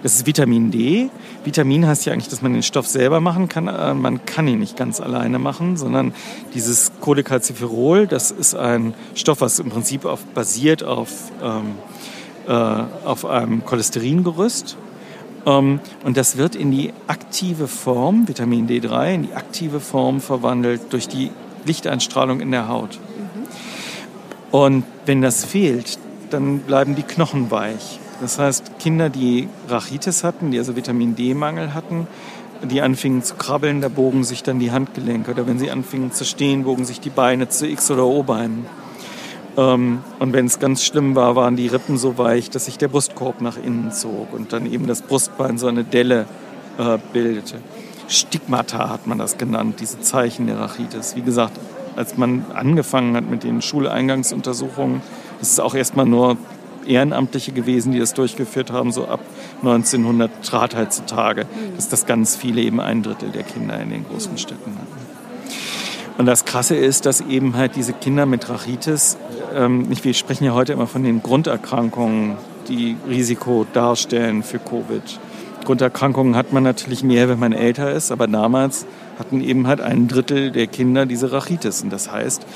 Das 0.02 0.14
ist 0.14 0.26
Vitamin 0.26 0.70
D. 0.70 1.10
Vitamin 1.44 1.86
heißt 1.86 2.06
ja 2.06 2.12
eigentlich, 2.12 2.28
dass 2.28 2.42
man 2.42 2.52
den 2.52 2.62
Stoff 2.62 2.86
selber 2.86 3.20
machen 3.20 3.48
kann. 3.48 3.68
Äh, 3.68 3.94
man 3.94 4.24
kann 4.24 4.48
ihn 4.48 4.58
nicht 4.58 4.76
ganz 4.76 5.00
alleine 5.00 5.38
machen, 5.38 5.76
sondern 5.76 6.12
dieses 6.54 6.92
Cholecalciferol, 7.00 8.06
das 8.06 8.30
ist 8.30 8.54
ein 8.54 8.94
Stoff, 9.14 9.40
was 9.40 9.58
im 9.58 9.70
Prinzip 9.70 10.04
auf, 10.04 10.24
basiert 10.26 10.82
auf, 10.82 11.10
ähm, 11.42 11.74
äh, 12.46 12.52
auf 12.52 13.24
einem 13.24 13.64
Cholesteringerüst. 13.64 14.76
Ähm, 15.46 15.80
und 16.04 16.16
das 16.16 16.36
wird 16.36 16.54
in 16.54 16.70
die 16.70 16.92
aktive 17.06 17.68
Form, 17.68 18.28
Vitamin 18.28 18.68
D3, 18.68 19.14
in 19.14 19.22
die 19.24 19.34
aktive 19.34 19.80
Form 19.80 20.20
verwandelt 20.20 20.92
durch 20.92 21.08
die 21.08 21.30
Lichteinstrahlung 21.64 22.40
in 22.40 22.50
der 22.50 22.68
Haut. 22.68 22.98
Mhm. 22.98 24.54
Und 24.54 24.84
wenn 25.06 25.22
das 25.22 25.44
fehlt, 25.44 25.98
dann 26.30 26.60
bleiben 26.60 26.94
die 26.94 27.02
Knochen 27.02 27.50
weich. 27.50 27.98
Das 28.20 28.38
heißt, 28.38 28.78
Kinder, 28.78 29.08
die 29.08 29.48
Rachitis 29.68 30.24
hatten, 30.24 30.50
die 30.50 30.58
also 30.58 30.76
Vitamin 30.76 31.16
D-Mangel 31.16 31.74
hatten, 31.74 32.06
die 32.62 32.82
anfingen 32.82 33.22
zu 33.22 33.34
krabbeln, 33.36 33.80
da 33.80 33.88
bogen 33.88 34.24
sich 34.24 34.42
dann 34.42 34.58
die 34.58 34.70
Handgelenke. 34.70 35.30
Oder 35.30 35.46
wenn 35.46 35.58
sie 35.58 35.70
anfingen 35.70 36.12
zu 36.12 36.24
stehen, 36.24 36.64
bogen 36.64 36.84
sich 36.84 37.00
die 37.00 37.10
Beine 37.10 37.48
zu 37.48 37.66
X- 37.66 37.90
oder 37.90 38.04
O-Beinen. 38.04 38.66
Ähm, 39.56 40.00
und 40.18 40.32
wenn 40.32 40.46
es 40.46 40.58
ganz 40.58 40.84
schlimm 40.84 41.14
war, 41.14 41.36
waren 41.36 41.56
die 41.56 41.68
Rippen 41.68 41.96
so 41.96 42.18
weich, 42.18 42.50
dass 42.50 42.66
sich 42.66 42.76
der 42.76 42.88
Brustkorb 42.88 43.40
nach 43.40 43.56
innen 43.56 43.90
zog 43.92 44.32
und 44.32 44.52
dann 44.52 44.70
eben 44.70 44.86
das 44.86 45.02
Brustbein 45.02 45.58
so 45.58 45.66
eine 45.66 45.84
Delle 45.84 46.26
äh, 46.78 46.98
bildete. 47.12 47.56
Stigmata 48.08 48.90
hat 48.90 49.06
man 49.06 49.18
das 49.18 49.38
genannt, 49.38 49.76
diese 49.80 50.00
Zeichen 50.00 50.46
der 50.46 50.58
Rachitis. 50.58 51.16
Wie 51.16 51.22
gesagt, 51.22 51.58
als 51.96 52.16
man 52.16 52.44
angefangen 52.54 53.16
hat 53.16 53.28
mit 53.28 53.44
den 53.44 53.62
Schuleingangsuntersuchungen, 53.62 55.02
das 55.38 55.50
ist 55.50 55.60
auch 55.60 55.74
erstmal 55.74 56.06
nur 56.06 56.36
Ehrenamtliche 56.90 57.52
gewesen, 57.52 57.92
die 57.92 57.98
das 57.98 58.14
durchgeführt 58.14 58.70
haben, 58.70 58.92
so 58.92 59.06
ab 59.06 59.20
1900 59.62 60.30
trat 60.44 60.74
halt 60.74 60.92
zutage, 60.92 61.46
dass 61.76 61.88
das 61.88 62.06
ganz 62.06 62.36
viele, 62.36 62.60
eben 62.60 62.80
ein 62.80 63.02
Drittel 63.02 63.30
der 63.30 63.44
Kinder 63.44 63.80
in 63.80 63.90
den 63.90 64.04
großen 64.04 64.36
Städten 64.38 64.72
hatten. 64.76 65.10
Und 66.18 66.26
das 66.26 66.44
Krasse 66.44 66.76
ist, 66.76 67.06
dass 67.06 67.22
eben 67.22 67.56
halt 67.56 67.76
diese 67.76 67.94
Kinder 67.94 68.26
mit 68.26 68.48
Rachitis, 68.50 69.16
ähm, 69.54 69.86
wir 69.88 70.12
sprechen 70.12 70.44
ja 70.44 70.52
heute 70.52 70.74
immer 70.74 70.86
von 70.86 71.02
den 71.02 71.22
Grunderkrankungen, 71.22 72.36
die 72.68 72.96
Risiko 73.08 73.66
darstellen 73.72 74.42
für 74.42 74.58
Covid. 74.58 75.02
Grunderkrankungen 75.64 76.36
hat 76.36 76.52
man 76.52 76.62
natürlich 76.62 77.02
mehr, 77.02 77.28
wenn 77.28 77.38
man 77.38 77.52
älter 77.52 77.92
ist, 77.92 78.12
aber 78.12 78.26
damals 78.26 78.86
hatten 79.18 79.40
eben 79.40 79.66
halt 79.66 79.80
ein 79.80 80.08
Drittel 80.08 80.50
der 80.50 80.66
Kinder 80.66 81.06
diese 81.06 81.32
Rachitis. 81.32 81.82
Und 81.82 81.90
das 81.90 82.10
heißt, 82.10 82.46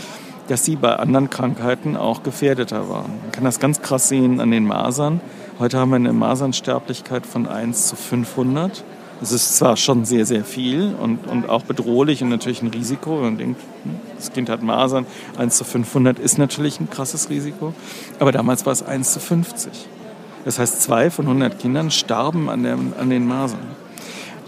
dass 0.49 0.65
sie 0.65 0.77
bei 0.77 0.97
anderen 0.97 1.31
Krankheiten 1.31 1.97
auch 1.97 2.23
gefährdeter 2.23 2.89
waren. 2.89 3.13
Man 3.23 3.33
kann 3.33 3.45
das 3.45 3.61
ganz 3.61 3.81
krass 3.81 4.09
sehen 4.09 4.41
an 4.41 4.51
den 4.51 4.65
Masern. 4.65 5.21
Heute 5.59 5.79
haben 5.79 5.91
wir 5.91 5.97
eine 5.97 6.13
Masernsterblichkeit 6.13 7.27
von 7.27 7.47
1 7.47 7.89
zu 7.89 7.97
500. 7.97 8.85
Das 9.21 9.33
ist 9.33 9.57
zwar 9.57 9.77
schon 9.77 10.05
sehr, 10.05 10.27
sehr 10.27 10.45
viel 10.45 10.95
und, 11.01 11.27
und 11.27 11.49
auch 11.49 11.63
bedrohlich 11.63 12.23
und 12.23 12.29
natürlich 12.29 12.63
ein 12.63 12.69
Risiko. 12.69 13.21
Man 13.21 13.39
denkt, 13.39 13.61
hm, 13.85 13.97
das 14.17 14.33
Kind 14.33 14.49
hat 14.51 14.63
Masern, 14.63 15.07
1 15.39 15.57
zu 15.57 15.65
500 15.65 16.19
ist 16.19 16.37
natürlich 16.37 16.81
ein 16.81 16.91
krasses 16.91 17.31
Risiko. 17.31 17.73
Aber 18.19 18.33
damals 18.33 18.67
war 18.67 18.73
es 18.73 18.83
1 18.83 19.13
zu 19.13 19.21
50. 19.21 19.73
Das 20.45 20.59
heißt, 20.59 20.83
zwei 20.83 21.11
von 21.11 21.27
100 21.27 21.59
Kindern 21.59 21.91
starben 21.91 22.51
an, 22.51 22.65
der, 22.65 22.77
an 23.01 23.09
den 23.09 23.27
Masern. 23.27 23.61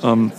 Ähm, 0.03 0.33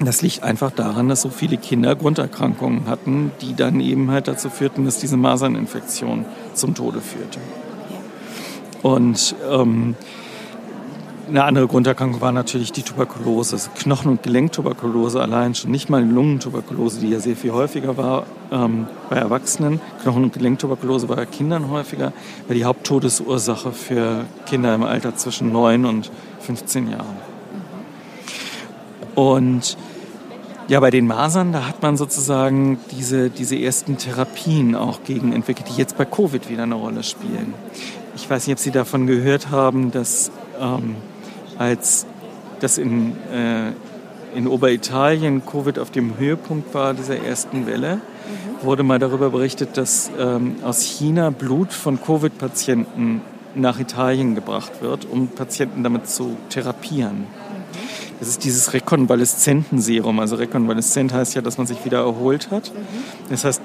das 0.00 0.22
liegt 0.22 0.42
einfach 0.42 0.70
daran, 0.70 1.08
dass 1.08 1.22
so 1.22 1.30
viele 1.30 1.56
Kinder 1.56 1.94
Grunderkrankungen 1.94 2.86
hatten, 2.86 3.30
die 3.40 3.54
dann 3.54 3.80
eben 3.80 4.10
halt 4.10 4.28
dazu 4.28 4.50
führten, 4.50 4.84
dass 4.84 4.98
diese 4.98 5.16
Maserninfektion 5.16 6.24
zum 6.54 6.74
Tode 6.74 7.00
führte. 7.00 7.38
Und 8.82 9.34
ähm, 9.50 9.94
eine 11.28 11.44
andere 11.44 11.66
Grunderkrankung 11.68 12.20
war 12.20 12.32
natürlich 12.32 12.72
die 12.72 12.82
Tuberkulose, 12.82 13.54
also 13.56 13.70
Knochen- 13.76 14.10
und 14.10 14.22
Gelenktuberkulose 14.22 15.20
allein 15.20 15.54
schon, 15.54 15.70
nicht 15.70 15.88
mal 15.88 16.04
Lungentuberkulose, 16.04 17.00
die 17.00 17.10
ja 17.10 17.20
sehr 17.20 17.36
viel 17.36 17.52
häufiger 17.52 17.96
war 17.96 18.26
ähm, 18.50 18.86
bei 19.08 19.16
Erwachsenen. 19.16 19.80
Knochen- 20.02 20.24
und 20.24 20.32
Gelenktuberkulose 20.32 21.08
war 21.08 21.16
bei 21.16 21.26
Kindern 21.26 21.70
häufiger, 21.70 22.12
war 22.48 22.54
die 22.54 22.64
Haupttodesursache 22.64 23.72
für 23.72 24.24
Kinder 24.46 24.74
im 24.74 24.82
Alter 24.82 25.16
zwischen 25.16 25.52
9 25.52 25.84
und 25.84 26.10
15 26.40 26.90
Jahren. 26.90 27.31
Und 29.14 29.76
Ja, 30.68 30.80
bei 30.80 30.90
den 30.90 31.06
Masern, 31.06 31.52
da 31.52 31.66
hat 31.66 31.82
man 31.82 31.96
sozusagen 31.96 32.78
diese, 32.92 33.30
diese 33.30 33.58
ersten 33.58 33.98
Therapien 33.98 34.74
auch 34.76 35.02
gegen 35.04 35.32
entwickelt, 35.32 35.68
die 35.68 35.78
jetzt 35.78 35.98
bei 35.98 36.04
Covid 36.04 36.48
wieder 36.48 36.62
eine 36.62 36.76
Rolle 36.76 37.02
spielen. 37.02 37.52
Ich 38.14 38.30
weiß 38.30 38.46
nicht, 38.46 38.54
ob 38.54 38.58
Sie 38.60 38.70
davon 38.70 39.06
gehört 39.06 39.50
haben, 39.50 39.90
dass 39.90 40.30
ähm, 40.60 40.94
als 41.58 42.06
das 42.60 42.78
in, 42.78 43.16
äh, 43.32 43.72
in 44.34 44.46
Oberitalien 44.46 45.44
Covid 45.44 45.78
auf 45.78 45.90
dem 45.90 46.16
Höhepunkt 46.16 46.72
war 46.74 46.94
dieser 46.94 47.18
ersten 47.22 47.66
Welle, 47.66 47.96
mhm. 47.96 48.64
wurde 48.64 48.84
mal 48.84 49.00
darüber 49.00 49.30
berichtet, 49.30 49.76
dass 49.76 50.10
ähm, 50.18 50.56
aus 50.62 50.80
China 50.80 51.30
Blut 51.30 51.72
von 51.72 52.00
Covid-Patienten 52.00 53.20
nach 53.54 53.78
Italien 53.78 54.34
gebracht 54.34 54.80
wird, 54.80 55.04
um 55.04 55.28
Patienten 55.28 55.82
damit 55.82 56.08
zu 56.08 56.36
therapieren. 56.48 57.26
Das 58.22 58.28
ist 58.28 58.44
dieses 58.44 58.72
Rekonvaleszentenserum. 58.72 60.20
Also 60.20 60.36
rekonvaleszent 60.36 61.12
heißt 61.12 61.34
ja, 61.34 61.42
dass 61.42 61.58
man 61.58 61.66
sich 61.66 61.84
wieder 61.84 62.02
erholt 62.02 62.52
hat. 62.52 62.70
Das 63.30 63.44
heißt, 63.44 63.60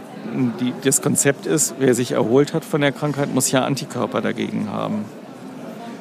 die, 0.60 0.74
das 0.84 1.04
Konzept 1.04 1.46
ist, 1.46 1.76
wer 1.78 1.94
sich 1.94 2.14
erholt 2.14 2.56
hat 2.56 2.66
von 2.66 2.82
der 2.82 2.92
Krankheit, 2.92 3.32
muss 3.32 3.52
ja 3.52 3.64
Antikörper 3.64 4.20
dagegen 4.20 4.72
haben. 4.72 5.06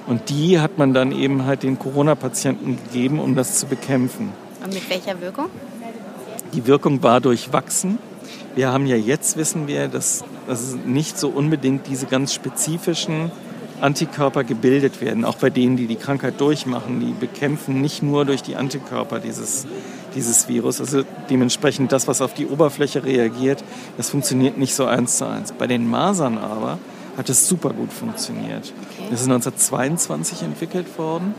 Und 0.07 0.31
die 0.31 0.59
hat 0.59 0.79
man 0.79 0.95
dann 0.95 1.13
eben 1.13 1.45
halt 1.45 1.65
den 1.65 1.79
Corona-Patienten 1.79 2.79
gegeben, 2.83 3.21
um 3.21 3.35
das 3.35 3.59
zu 3.59 3.67
bekämpfen. 3.67 4.33
Und 4.65 4.73
mit 4.73 4.89
welcher 4.89 5.21
Wirkung? 5.21 5.51
Die 6.55 6.67
Wirkung 6.67 7.03
war 7.03 7.21
durchwachsen. 7.21 7.99
Wir 8.55 8.73
haben 8.73 8.87
ja 8.87 8.97
jetzt, 8.97 9.37
wissen 9.37 9.67
wir, 9.67 9.89
dass, 9.89 10.25
dass 10.47 10.77
nicht 10.87 11.19
so 11.19 11.29
unbedingt 11.29 11.89
diese 11.89 12.07
ganz 12.07 12.33
spezifischen 12.33 13.31
Antikörper 13.81 14.45
gebildet 14.45 15.01
werden, 15.01 15.25
auch 15.25 15.37
bei 15.37 15.51
denen, 15.51 15.77
die 15.77 15.87
die 15.87 15.97
Krankheit 15.97 16.41
durchmachen. 16.41 17.01
Die 17.01 17.13
bekämpfen 17.13 17.81
nicht 17.81 18.03
nur 18.03 18.25
durch 18.25 18.43
die 18.43 18.57
Antikörper 18.57 19.19
dieses, 19.21 19.67
dieses 20.15 20.49
Virus. 20.49 20.81
Also 20.81 21.03
dementsprechend 21.31 21.93
das, 21.93 22.09
was 22.09 22.21
auf 22.21 22.35
die 22.35 22.47
Oberfläche 22.47 23.05
reagiert, 23.05 23.63
das 23.97 24.11
funktioniert 24.11 24.57
nicht 24.59 24.75
so 24.75 24.87
eins 24.87 25.19
zu 25.19 25.27
eins. 25.27 25.53
Bei 25.53 25.67
den 25.67 25.89
Masern 25.89 26.39
aber 26.39 26.79
hat 27.17 27.29
es 27.29 27.49
super 27.49 27.71
gut 27.71 27.93
funktioniert. 27.93 28.73
Das 29.11 29.21
ist 29.21 29.29
1922 29.29 30.43
entwickelt 30.43 30.99
worden. 30.99 31.35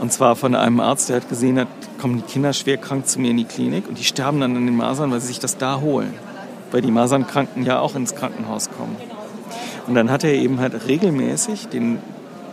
Und 0.00 0.12
zwar 0.12 0.36
von 0.36 0.54
einem 0.54 0.80
Arzt, 0.80 1.08
der 1.08 1.16
hat 1.16 1.28
gesehen 1.28 1.58
hat, 1.58 1.68
kommen 2.00 2.18
die 2.18 2.32
Kinder 2.32 2.52
schwer 2.52 2.76
krank 2.76 3.08
zu 3.08 3.20
mir 3.20 3.32
in 3.32 3.36
die 3.36 3.44
Klinik 3.44 3.88
und 3.88 3.98
die 3.98 4.04
sterben 4.04 4.40
dann 4.40 4.56
an 4.56 4.64
den 4.64 4.76
Masern, 4.76 5.10
weil 5.10 5.20
sie 5.20 5.28
sich 5.28 5.40
das 5.40 5.56
da 5.56 5.80
holen. 5.80 6.14
Weil 6.70 6.82
die 6.82 6.90
Masernkranken 6.90 7.64
ja 7.64 7.80
auch 7.80 7.96
ins 7.96 8.14
Krankenhaus 8.14 8.70
kommen. 8.70 8.96
Und 9.88 9.94
dann 9.94 10.10
hat 10.10 10.22
er 10.22 10.34
eben 10.34 10.60
halt 10.60 10.86
regelmäßig 10.86 11.68
den 11.68 11.98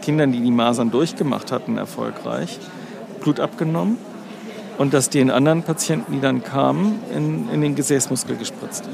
Kindern, 0.01 0.31
die 0.31 0.39
die 0.39 0.51
Masern 0.51 0.89
durchgemacht 0.89 1.51
hatten, 1.51 1.77
erfolgreich, 1.77 2.59
Blut 3.19 3.41
abgenommen 3.41 3.97
und 4.77 4.93
das 4.93 5.09
den 5.09 5.29
anderen 5.29 5.63
Patienten, 5.63 6.13
die 6.13 6.21
dann 6.21 6.43
kamen, 6.43 6.99
in, 7.13 7.49
in 7.51 7.61
den 7.61 7.75
Gesäßmuskel 7.75 8.37
gespritzt. 8.37 8.87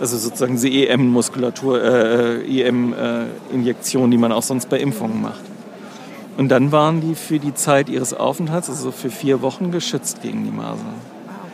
Also 0.00 0.18
sozusagen 0.18 0.54
diese 0.54 0.68
EM-Muskulatur, 0.68 1.82
äh, 1.82 2.60
EM-Injektion, 2.60 4.10
die 4.10 4.18
man 4.18 4.32
auch 4.32 4.42
sonst 4.42 4.68
bei 4.68 4.78
Impfungen 4.78 5.22
macht. 5.22 5.42
Und 6.36 6.48
dann 6.48 6.72
waren 6.72 7.00
die 7.00 7.14
für 7.14 7.38
die 7.38 7.54
Zeit 7.54 7.88
ihres 7.88 8.12
Aufenthalts, 8.12 8.68
also 8.68 8.90
für 8.90 9.10
vier 9.10 9.42
Wochen, 9.42 9.70
geschützt 9.70 10.22
gegen 10.22 10.44
die 10.44 10.50
Masern. 10.50 10.94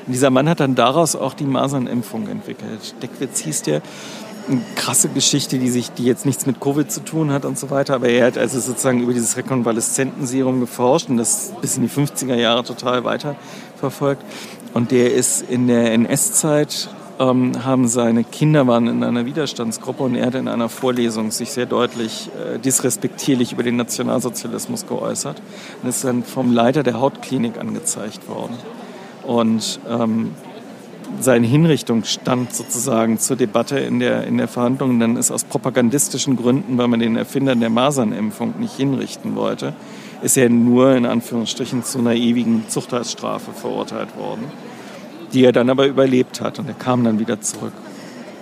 Und 0.06 0.12
dieser 0.12 0.30
Mann 0.30 0.48
hat 0.48 0.60
dann 0.60 0.74
daraus 0.74 1.14
auch 1.14 1.34
die 1.34 1.44
Masernimpfung 1.44 2.26
entwickelt. 2.26 2.94
Deckwitz 3.02 3.40
hieß 3.40 3.62
der, 3.62 3.82
eine 4.48 4.60
krasse 4.74 5.08
Geschichte, 5.08 5.58
die 5.58 5.70
sich, 5.70 5.90
die 5.90 6.04
jetzt 6.04 6.26
nichts 6.26 6.46
mit 6.46 6.60
Covid 6.60 6.90
zu 6.90 7.04
tun 7.04 7.32
hat 7.32 7.44
und 7.44 7.58
so 7.58 7.70
weiter. 7.70 7.94
Aber 7.94 8.08
er 8.08 8.26
hat 8.26 8.38
also 8.38 8.60
sozusagen 8.60 9.00
über 9.00 9.12
dieses 9.12 9.36
Rekonvaleszentenserum 9.36 10.60
geforscht 10.60 11.08
und 11.08 11.16
das 11.16 11.52
bis 11.60 11.76
in 11.76 11.82
die 11.82 11.88
50er 11.88 12.34
Jahre 12.34 12.64
total 12.64 13.04
weiter 13.04 13.36
verfolgt. 13.76 14.24
Und 14.74 14.90
der 14.90 15.12
ist 15.12 15.42
in 15.42 15.66
der 15.66 15.92
NS-Zeit 15.92 16.88
ähm, 17.18 17.64
haben 17.64 17.88
seine 17.88 18.24
Kinder 18.24 18.66
waren 18.66 18.86
in 18.86 19.04
einer 19.04 19.26
Widerstandsgruppe 19.26 20.02
und 20.02 20.14
er 20.14 20.26
hat 20.26 20.34
in 20.34 20.48
einer 20.48 20.68
Vorlesung 20.68 21.30
sich 21.30 21.52
sehr 21.52 21.66
deutlich 21.66 22.30
äh, 22.36 22.58
disrespektierlich 22.58 23.52
über 23.52 23.62
den 23.62 23.76
Nationalsozialismus 23.76 24.86
geäußert 24.86 25.40
und 25.82 25.88
ist 25.88 26.04
dann 26.04 26.24
vom 26.24 26.52
Leiter 26.52 26.82
der 26.82 27.00
Hautklinik 27.00 27.58
angezeigt 27.58 28.28
worden. 28.28 28.56
Und 29.24 29.78
ähm, 29.88 30.32
seine 31.20 31.46
Hinrichtung 31.46 32.04
stand 32.04 32.54
sozusagen 32.54 33.18
zur 33.18 33.36
Debatte 33.36 33.78
in 33.78 33.98
der, 33.98 34.26
in 34.26 34.38
der 34.38 34.48
Verhandlung. 34.48 34.98
Dann 34.98 35.16
ist 35.16 35.30
aus 35.30 35.44
propagandistischen 35.44 36.36
Gründen, 36.36 36.78
weil 36.78 36.88
man 36.88 37.00
den 37.00 37.16
Erfinder 37.16 37.54
der 37.54 37.70
Masernimpfung 37.70 38.54
nicht 38.58 38.76
hinrichten 38.76 39.36
wollte, 39.36 39.74
ist 40.22 40.36
er 40.36 40.48
nur 40.48 40.94
in 40.94 41.06
Anführungsstrichen 41.06 41.84
zu 41.84 41.98
einer 41.98 42.14
ewigen 42.14 42.68
Zuchthausstrafe 42.68 43.52
verurteilt 43.52 44.16
worden, 44.16 44.44
die 45.32 45.44
er 45.44 45.52
dann 45.52 45.70
aber 45.70 45.86
überlebt 45.86 46.40
hat 46.40 46.58
und 46.58 46.68
er 46.68 46.74
kam 46.74 47.04
dann 47.04 47.18
wieder 47.18 47.40
zurück. 47.40 47.72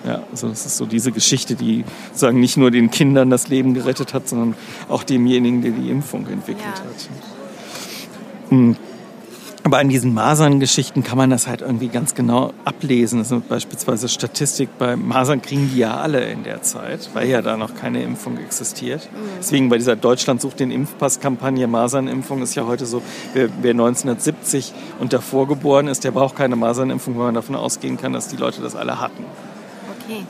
Ja, 0.06 0.22
also 0.30 0.48
das 0.48 0.64
ist 0.64 0.78
so 0.78 0.86
diese 0.86 1.12
Geschichte, 1.12 1.56
die 1.56 1.84
sagen 2.14 2.40
nicht 2.40 2.56
nur 2.56 2.70
den 2.70 2.90
Kindern 2.90 3.28
das 3.28 3.48
Leben 3.48 3.74
gerettet 3.74 4.14
hat, 4.14 4.28
sondern 4.28 4.54
auch 4.88 5.02
demjenigen, 5.02 5.60
der 5.60 5.72
die 5.72 5.90
Impfung 5.90 6.26
entwickelt 6.26 6.64
ja. 6.64 6.80
hat. 6.80 7.08
Hm. 8.48 8.76
Aber 9.62 9.78
an 9.78 9.90
diesen 9.90 10.14
Masern-Geschichten 10.14 11.04
kann 11.04 11.18
man 11.18 11.28
das 11.28 11.46
halt 11.46 11.60
irgendwie 11.60 11.88
ganz 11.88 12.14
genau 12.14 12.54
ablesen. 12.64 13.18
Das 13.18 13.30
ist 13.30 13.48
beispielsweise 13.48 14.08
Statistik 14.08 14.70
bei 14.78 14.96
Masern 14.96 15.42
kriegen 15.42 15.70
die 15.72 15.78
ja 15.78 15.98
alle 15.98 16.24
in 16.30 16.44
der 16.44 16.62
Zeit, 16.62 17.10
weil 17.12 17.28
ja 17.28 17.42
da 17.42 17.56
noch 17.56 17.74
keine 17.74 18.02
Impfung 18.02 18.38
existiert. 18.38 19.08
Mhm. 19.12 19.28
Deswegen 19.38 19.68
bei 19.68 19.76
dieser 19.76 19.96
Deutschland 19.96 20.40
sucht 20.40 20.60
den 20.60 20.70
Impfpass-Kampagne 20.70 21.66
Masernimpfung 21.66 22.42
ist 22.42 22.54
ja 22.54 22.66
heute 22.66 22.86
so, 22.86 23.02
wer, 23.34 23.48
wer 23.60 23.72
1970 23.72 24.72
und 24.98 25.12
davor 25.12 25.46
geboren 25.46 25.88
ist, 25.88 26.04
der 26.04 26.12
braucht 26.12 26.36
keine 26.36 26.56
Masernimpfung, 26.56 27.18
weil 27.18 27.26
man 27.26 27.34
davon 27.34 27.54
ausgehen 27.54 27.98
kann, 27.98 28.12
dass 28.14 28.28
die 28.28 28.36
Leute 28.36 28.62
das 28.62 28.74
alle 28.74 28.98
hatten. 28.98 29.24
Okay. 30.04 30.24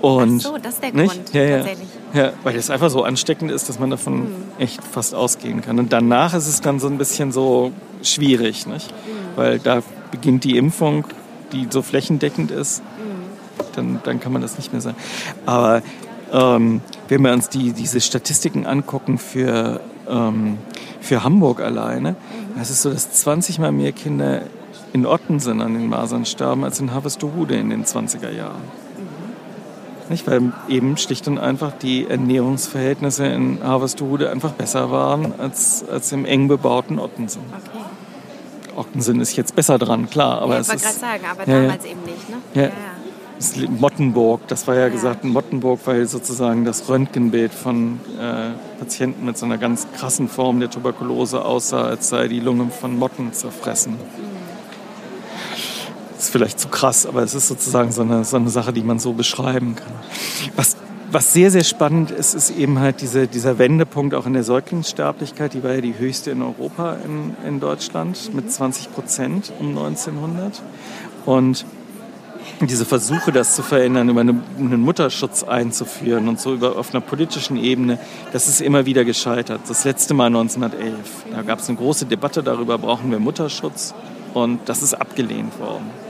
Und, 0.00 0.40
Ach 0.40 0.52
so, 0.52 0.58
das 0.58 0.74
ist 0.74 0.82
der 0.82 0.92
nicht? 0.92 1.14
Grund, 1.14 1.34
ja, 1.34 1.42
ja. 1.42 1.56
tatsächlich. 1.58 1.88
Ja, 2.14 2.32
weil 2.42 2.56
es 2.56 2.70
einfach 2.70 2.90
so 2.90 3.04
ansteckend 3.04 3.50
ist, 3.50 3.68
dass 3.68 3.78
man 3.78 3.90
davon 3.90 4.20
mhm. 4.20 4.34
echt 4.58 4.82
fast 4.82 5.14
ausgehen 5.14 5.60
kann. 5.60 5.78
Und 5.78 5.92
danach 5.92 6.34
ist 6.34 6.46
es 6.46 6.60
dann 6.60 6.80
so 6.80 6.86
ein 6.86 6.98
bisschen 6.98 7.32
so 7.32 7.72
schwierig, 8.02 8.66
nicht? 8.66 8.90
Mhm. 8.90 9.36
Weil 9.36 9.58
da 9.58 9.82
beginnt 10.10 10.44
die 10.44 10.56
Impfung, 10.56 11.04
die 11.52 11.68
so 11.70 11.82
flächendeckend 11.82 12.50
ist. 12.50 12.82
Mhm. 12.82 13.66
Dann, 13.76 14.00
dann 14.04 14.20
kann 14.20 14.32
man 14.32 14.42
das 14.42 14.56
nicht 14.56 14.72
mehr 14.72 14.80
sagen. 14.80 14.96
Aber 15.44 15.82
ähm, 16.32 16.80
wenn 17.08 17.22
wir 17.22 17.32
uns 17.32 17.48
die, 17.48 17.72
diese 17.72 18.00
Statistiken 18.00 18.66
angucken 18.66 19.18
für, 19.18 19.80
ähm, 20.08 20.58
für 21.00 21.24
Hamburg 21.24 21.60
alleine, 21.60 22.12
mhm. 22.12 22.60
es 22.60 22.70
ist 22.70 22.82
so, 22.82 22.90
dass 22.90 23.12
20 23.12 23.58
mal 23.58 23.72
mehr 23.72 23.92
Kinder 23.92 24.42
in 24.92 25.06
Ottensen 25.06 25.60
an 25.60 25.74
den 25.74 25.88
Masern 25.88 26.24
starben 26.24 26.64
als 26.64 26.80
in 26.80 26.92
Harvestehude 26.92 27.56
in 27.56 27.70
den 27.70 27.84
20er 27.84 28.30
Jahren. 28.30 28.62
Nicht? 30.10 30.26
Weil 30.26 30.52
eben 30.68 30.96
schlicht 30.96 31.28
und 31.28 31.38
einfach 31.38 31.72
die 31.72 32.08
Ernährungsverhältnisse 32.08 33.26
in 33.26 33.62
Harvesterhude 33.62 34.28
einfach 34.28 34.50
besser 34.50 34.90
waren 34.90 35.34
als, 35.38 35.84
als 35.88 36.10
im 36.10 36.24
eng 36.24 36.48
bebauten 36.48 36.98
Ottensen. 36.98 37.42
Okay. 37.48 38.76
Ottensen 38.76 39.20
ist 39.20 39.36
jetzt 39.36 39.54
besser 39.54 39.78
dran, 39.78 40.10
klar. 40.10 40.42
Aber 40.42 40.54
ja, 40.54 40.62
ich 40.62 40.68
wollte 40.68 40.82
gerade 40.82 40.98
sagen, 40.98 41.24
aber 41.30 41.48
ja, 41.48 41.62
damals 41.62 41.84
ja. 41.84 41.90
eben 41.92 42.00
nicht. 42.02 42.28
Ne? 42.28 42.36
Ja. 42.54 42.62
ja, 42.62 42.70
Das 43.36 43.56
Mottenburg, 43.56 44.48
das 44.48 44.66
war 44.66 44.74
ja, 44.74 44.88
gesagt 44.88 45.22
Mottenburg, 45.22 45.78
weil 45.84 46.04
sozusagen 46.08 46.64
das 46.64 46.88
Röntgenbild 46.88 47.54
von 47.54 48.00
äh, 48.18 48.50
Patienten 48.80 49.24
mit 49.24 49.38
so 49.38 49.46
einer 49.46 49.58
ganz 49.58 49.86
krassen 49.96 50.28
Form 50.28 50.58
der 50.58 50.70
Tuberkulose 50.70 51.44
aussah, 51.44 51.84
als 51.84 52.08
sei 52.08 52.26
die 52.26 52.40
Lunge 52.40 52.66
von 52.70 52.98
Motten 52.98 53.32
zerfressen. 53.32 53.92
Mhm 53.92 54.39
ist 56.20 56.30
vielleicht 56.30 56.60
zu 56.60 56.68
krass, 56.68 57.06
aber 57.06 57.22
es 57.22 57.34
ist 57.34 57.48
sozusagen 57.48 57.92
so 57.92 58.02
eine, 58.02 58.24
so 58.24 58.36
eine 58.36 58.50
Sache, 58.50 58.72
die 58.72 58.82
man 58.82 58.98
so 58.98 59.12
beschreiben 59.12 59.76
kann. 59.76 59.92
Was, 60.56 60.76
was 61.10 61.32
sehr, 61.32 61.50
sehr 61.50 61.64
spannend 61.64 62.10
ist, 62.10 62.34
ist 62.34 62.50
eben 62.50 62.78
halt 62.78 63.00
diese, 63.00 63.26
dieser 63.26 63.58
Wendepunkt 63.58 64.14
auch 64.14 64.26
in 64.26 64.34
der 64.34 64.44
Säuglingssterblichkeit. 64.44 65.54
Die 65.54 65.62
war 65.62 65.72
ja 65.72 65.80
die 65.80 65.98
höchste 65.98 66.30
in 66.30 66.42
Europa 66.42 66.96
in, 67.04 67.34
in 67.46 67.60
Deutschland 67.60 68.34
mit 68.34 68.52
20 68.52 68.92
Prozent 68.92 69.52
um 69.58 69.76
1900. 69.76 70.62
Und 71.26 71.64
diese 72.60 72.84
Versuche, 72.84 73.32
das 73.32 73.54
zu 73.54 73.62
verändern, 73.62 74.08
über 74.10 74.20
eine, 74.20 74.40
einen 74.58 74.80
Mutterschutz 74.80 75.42
einzuführen 75.42 76.28
und 76.28 76.38
so 76.38 76.54
über, 76.54 76.76
auf 76.76 76.92
einer 76.92 77.00
politischen 77.00 77.56
Ebene, 77.56 77.98
das 78.32 78.48
ist 78.48 78.60
immer 78.60 78.84
wieder 78.84 79.04
gescheitert. 79.04 79.62
Das 79.68 79.84
letzte 79.84 80.12
Mal 80.14 80.26
1911. 80.26 80.94
Da 81.32 81.42
gab 81.42 81.60
es 81.60 81.68
eine 81.68 81.78
große 81.78 82.06
Debatte 82.06 82.42
darüber, 82.42 82.76
brauchen 82.78 83.10
wir 83.10 83.18
Mutterschutz? 83.18 83.94
Und 84.34 84.60
das 84.68 84.82
ist 84.82 84.94
abgelehnt 84.94 85.58
worden. 85.58 86.09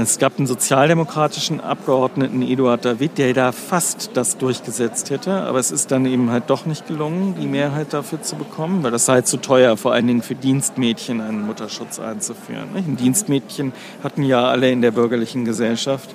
Es 0.00 0.20
gab 0.20 0.38
einen 0.38 0.46
sozialdemokratischen 0.46 1.60
Abgeordneten, 1.60 2.40
Eduard 2.42 2.84
David, 2.84 3.18
der 3.18 3.34
da 3.34 3.50
fast 3.50 4.10
das 4.14 4.38
durchgesetzt 4.38 5.10
hätte. 5.10 5.32
Aber 5.42 5.58
es 5.58 5.72
ist 5.72 5.90
dann 5.90 6.06
eben 6.06 6.30
halt 6.30 6.44
doch 6.50 6.66
nicht 6.66 6.86
gelungen, 6.86 7.34
die 7.40 7.48
Mehrheit 7.48 7.92
dafür 7.92 8.22
zu 8.22 8.36
bekommen, 8.36 8.84
weil 8.84 8.92
das 8.92 9.06
sei 9.06 9.22
zu 9.22 9.38
teuer, 9.38 9.76
vor 9.76 9.92
allen 9.92 10.06
Dingen 10.06 10.22
für 10.22 10.36
Dienstmädchen 10.36 11.20
einen 11.20 11.44
Mutterschutz 11.44 11.98
einzuführen. 11.98 12.68
Dienstmädchen 12.96 13.72
hatten 14.04 14.22
ja 14.22 14.46
alle 14.46 14.70
in 14.70 14.82
der 14.82 14.92
bürgerlichen 14.92 15.44
Gesellschaft. 15.44 16.14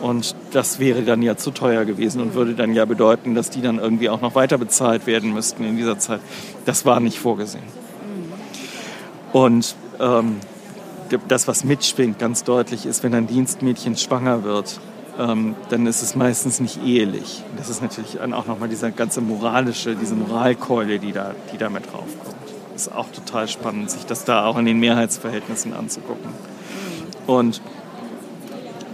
Und 0.00 0.36
das 0.52 0.78
wäre 0.78 1.02
dann 1.02 1.20
ja 1.20 1.36
zu 1.36 1.50
teuer 1.50 1.84
gewesen 1.84 2.20
und 2.20 2.34
würde 2.34 2.54
dann 2.54 2.72
ja 2.72 2.84
bedeuten, 2.84 3.34
dass 3.34 3.50
die 3.50 3.62
dann 3.62 3.80
irgendwie 3.80 4.10
auch 4.10 4.20
noch 4.20 4.36
weiter 4.36 4.58
bezahlt 4.58 5.08
werden 5.08 5.34
müssten 5.34 5.64
in 5.64 5.76
dieser 5.76 5.98
Zeit. 5.98 6.20
Das 6.66 6.86
war 6.86 7.00
nicht 7.00 7.18
vorgesehen. 7.18 7.64
Und 9.32 9.74
ähm, 9.98 10.36
das, 11.28 11.48
was 11.48 11.64
mitschwingt, 11.64 12.18
ganz 12.18 12.44
deutlich 12.44 12.86
ist, 12.86 13.02
wenn 13.02 13.14
ein 13.14 13.26
Dienstmädchen 13.26 13.96
schwanger 13.96 14.44
wird, 14.44 14.80
ähm, 15.18 15.56
dann 15.68 15.86
ist 15.86 16.02
es 16.02 16.14
meistens 16.14 16.60
nicht 16.60 16.84
ehelich. 16.84 17.42
Das 17.56 17.68
ist 17.68 17.82
natürlich 17.82 18.20
auch 18.20 18.46
nochmal 18.46 18.68
diese 18.68 18.92
ganze 18.92 19.20
moralische, 19.20 19.96
diese 19.96 20.14
Moralkeule, 20.14 20.98
die 20.98 21.12
da, 21.12 21.34
die 21.52 21.58
da 21.58 21.68
mit 21.68 21.86
draufkommt. 21.86 22.36
Ist 22.74 22.94
auch 22.94 23.08
total 23.10 23.48
spannend, 23.48 23.90
sich 23.90 24.06
das 24.06 24.24
da 24.24 24.46
auch 24.46 24.56
in 24.56 24.64
den 24.64 24.78
Mehrheitsverhältnissen 24.78 25.74
anzugucken. 25.74 26.30
Und 27.26 27.60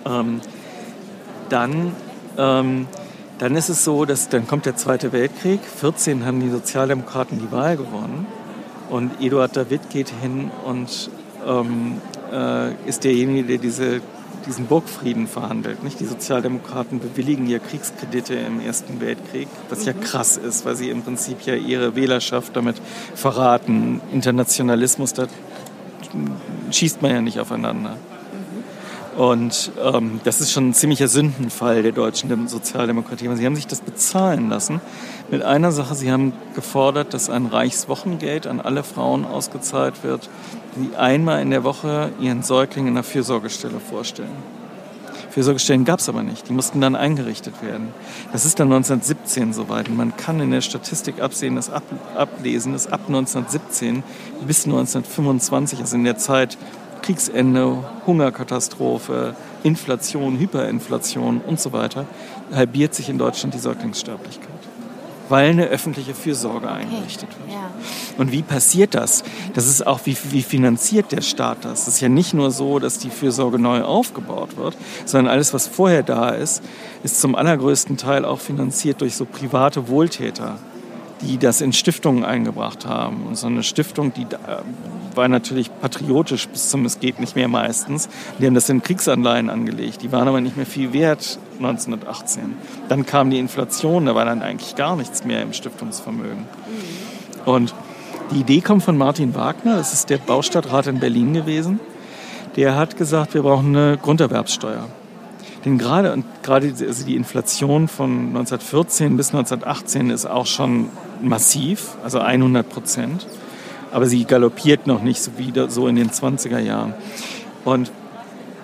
ähm, 0.06 0.40
dann, 1.50 1.94
ähm, 2.38 2.86
dann 3.38 3.56
ist 3.56 3.68
es 3.68 3.84
so, 3.84 4.06
dass 4.06 4.30
dann 4.30 4.46
kommt 4.46 4.64
der 4.64 4.76
Zweite 4.76 5.12
Weltkrieg. 5.12 5.60
14 5.60 6.24
haben 6.24 6.40
die 6.40 6.48
Sozialdemokraten 6.48 7.38
die 7.38 7.52
Wahl 7.52 7.76
gewonnen. 7.76 8.26
Und 8.88 9.20
Eduard 9.20 9.56
David 9.56 9.90
geht 9.90 10.10
hin 10.22 10.50
und 10.64 11.10
ähm, 11.46 12.00
äh, 12.32 12.72
ist 12.88 13.04
derjenige, 13.04 13.44
der 13.44 13.58
diese 13.58 14.00
diesen 14.46 14.66
Burgfrieden 14.66 15.26
verhandelt. 15.26 15.82
Nicht? 15.82 16.00
Die 16.00 16.04
Sozialdemokraten 16.04 17.00
bewilligen 17.00 17.46
ja 17.46 17.58
Kriegskredite 17.58 18.34
im 18.34 18.60
Ersten 18.60 19.00
Weltkrieg, 19.00 19.48
was 19.68 19.80
mhm. 19.80 19.86
ja 19.86 19.92
krass 19.94 20.36
ist, 20.36 20.64
weil 20.64 20.76
sie 20.76 20.90
im 20.90 21.02
Prinzip 21.02 21.42
ja 21.42 21.54
ihre 21.54 21.96
Wählerschaft 21.96 22.56
damit 22.56 22.76
verraten. 23.14 24.00
Internationalismus, 24.12 25.12
da 25.12 25.26
schießt 26.70 27.02
man 27.02 27.10
ja 27.10 27.20
nicht 27.20 27.40
aufeinander. 27.40 27.96
Mhm. 29.16 29.20
Und 29.20 29.72
ähm, 29.82 30.20
das 30.24 30.40
ist 30.40 30.52
schon 30.52 30.70
ein 30.70 30.74
ziemlicher 30.74 31.08
Sündenfall 31.08 31.82
der 31.82 31.92
deutschen 31.92 32.48
Sozialdemokratie. 32.48 33.28
Sie 33.36 33.46
haben 33.46 33.56
sich 33.56 33.66
das 33.66 33.80
bezahlen 33.80 34.48
lassen 34.48 34.80
mit 35.34 35.42
einer 35.42 35.72
Sache. 35.72 35.96
Sie 35.96 36.12
haben 36.12 36.32
gefordert, 36.54 37.12
dass 37.12 37.28
ein 37.28 37.46
Reichswochengeld 37.46 38.46
an 38.46 38.60
alle 38.60 38.84
Frauen 38.84 39.24
ausgezahlt 39.24 40.04
wird, 40.04 40.30
die 40.76 40.94
einmal 40.96 41.42
in 41.42 41.50
der 41.50 41.64
Woche 41.64 42.12
ihren 42.20 42.44
Säugling 42.44 42.86
in 42.86 42.92
einer 42.92 43.02
Fürsorgestelle 43.02 43.80
vorstellen. 43.80 44.30
Fürsorgestellen 45.30 45.84
gab 45.84 45.98
es 45.98 46.08
aber 46.08 46.22
nicht. 46.22 46.48
Die 46.48 46.52
mussten 46.52 46.80
dann 46.80 46.94
eingerichtet 46.94 47.64
werden. 47.64 47.88
Das 48.32 48.44
ist 48.44 48.60
dann 48.60 48.72
1917 48.72 49.52
soweit. 49.52 49.88
Und 49.88 49.96
man 49.96 50.16
kann 50.16 50.38
in 50.38 50.52
der 50.52 50.60
Statistik 50.60 51.20
absehen, 51.20 51.56
das 51.56 51.68
ab, 51.68 51.82
ablesen, 52.14 52.72
dass 52.72 52.86
ab 52.86 53.00
1917 53.08 54.04
bis 54.46 54.66
1925, 54.66 55.80
also 55.80 55.96
in 55.96 56.04
der 56.04 56.16
Zeit 56.16 56.56
Kriegsende, 57.02 57.78
Hungerkatastrophe, 58.06 59.34
Inflation, 59.64 60.38
Hyperinflation 60.38 61.40
und 61.44 61.58
so 61.58 61.72
weiter, 61.72 62.06
halbiert 62.54 62.94
sich 62.94 63.08
in 63.08 63.18
Deutschland 63.18 63.52
die 63.54 63.58
Säuglingssterblichkeit 63.58 64.53
weil 65.28 65.50
eine 65.50 65.66
öffentliche 65.66 66.14
Fürsorge 66.14 66.70
eingerichtet 66.70 67.28
wird. 67.38 67.56
Ja. 67.56 67.70
Und 68.18 68.32
wie 68.32 68.42
passiert 68.42 68.94
das? 68.94 69.24
Das 69.54 69.66
ist 69.66 69.86
auch, 69.86 70.00
wie, 70.04 70.16
wie 70.30 70.42
finanziert 70.42 71.12
der 71.12 71.22
Staat 71.22 71.64
das? 71.64 71.82
Es 71.82 71.94
ist 71.94 72.00
ja 72.00 72.08
nicht 72.08 72.34
nur 72.34 72.50
so, 72.50 72.78
dass 72.78 72.98
die 72.98 73.10
Fürsorge 73.10 73.58
neu 73.58 73.82
aufgebaut 73.82 74.56
wird, 74.56 74.76
sondern 75.04 75.32
alles, 75.32 75.54
was 75.54 75.66
vorher 75.66 76.02
da 76.02 76.30
ist, 76.30 76.62
ist 77.02 77.20
zum 77.20 77.34
allergrößten 77.34 77.96
Teil 77.96 78.24
auch 78.24 78.40
finanziert 78.40 79.00
durch 79.00 79.14
so 79.14 79.24
private 79.24 79.88
Wohltäter 79.88 80.58
die 81.20 81.38
das 81.38 81.60
in 81.60 81.72
Stiftungen 81.72 82.24
eingebracht 82.24 82.86
haben. 82.86 83.26
Und 83.26 83.36
so 83.36 83.46
eine 83.46 83.62
Stiftung, 83.62 84.12
die 84.12 84.26
war 85.14 85.28
natürlich 85.28 85.70
patriotisch 85.80 86.48
bis 86.48 86.70
zum 86.70 86.84
Es 86.84 87.00
geht 87.00 87.20
nicht 87.20 87.36
mehr 87.36 87.48
meistens. 87.48 88.08
Die 88.38 88.46
haben 88.46 88.54
das 88.54 88.68
in 88.68 88.82
Kriegsanleihen 88.82 89.50
angelegt. 89.50 90.02
Die 90.02 90.12
waren 90.12 90.28
aber 90.28 90.40
nicht 90.40 90.56
mehr 90.56 90.66
viel 90.66 90.92
wert 90.92 91.38
1918. 91.58 92.56
Dann 92.88 93.06
kam 93.06 93.30
die 93.30 93.38
Inflation, 93.38 94.06
da 94.06 94.14
war 94.14 94.24
dann 94.24 94.42
eigentlich 94.42 94.76
gar 94.76 94.96
nichts 94.96 95.24
mehr 95.24 95.42
im 95.42 95.52
Stiftungsvermögen. 95.52 96.46
Und 97.44 97.74
die 98.30 98.40
Idee 98.40 98.60
kommt 98.60 98.82
von 98.82 98.96
Martin 98.96 99.34
Wagner, 99.34 99.76
das 99.76 99.92
ist 99.92 100.10
der 100.10 100.18
Baustadtrat 100.18 100.86
in 100.86 100.98
Berlin 100.98 101.34
gewesen. 101.34 101.80
Der 102.56 102.76
hat 102.76 102.96
gesagt, 102.96 103.34
wir 103.34 103.42
brauchen 103.42 103.76
eine 103.76 103.98
Grunderwerbssteuer. 103.98 104.88
Denn 105.64 105.78
gerade, 105.78 106.12
und 106.12 106.24
gerade 106.42 106.72
also 106.86 107.06
die 107.06 107.16
Inflation 107.16 107.88
von 107.88 108.28
1914 108.28 109.16
bis 109.16 109.28
1918 109.28 110.10
ist 110.10 110.26
auch 110.26 110.46
schon 110.46 110.90
massiv, 111.22 111.96
also 112.02 112.18
100 112.18 112.68
Prozent. 112.68 113.26
Aber 113.90 114.06
sie 114.06 114.24
galoppiert 114.24 114.86
noch 114.86 115.02
nicht 115.02 115.22
so 115.22 115.38
wieder 115.38 115.70
so 115.70 115.88
in 115.88 115.96
den 115.96 116.10
20er 116.10 116.58
Jahren. 116.58 116.94
Und 117.64 117.90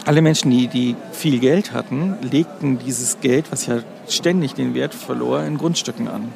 alle 0.06 0.22
Menschen, 0.22 0.50
die, 0.50 0.68
die 0.68 0.96
viel 1.12 1.38
Geld 1.38 1.72
hatten, 1.72 2.16
legten 2.22 2.78
dieses 2.78 3.20
Geld, 3.20 3.52
was 3.52 3.66
ja 3.66 3.80
ständig 4.08 4.54
den 4.54 4.74
Wert 4.74 4.94
verlor, 4.94 5.42
in 5.42 5.58
Grundstücken 5.58 6.08
an. 6.08 6.32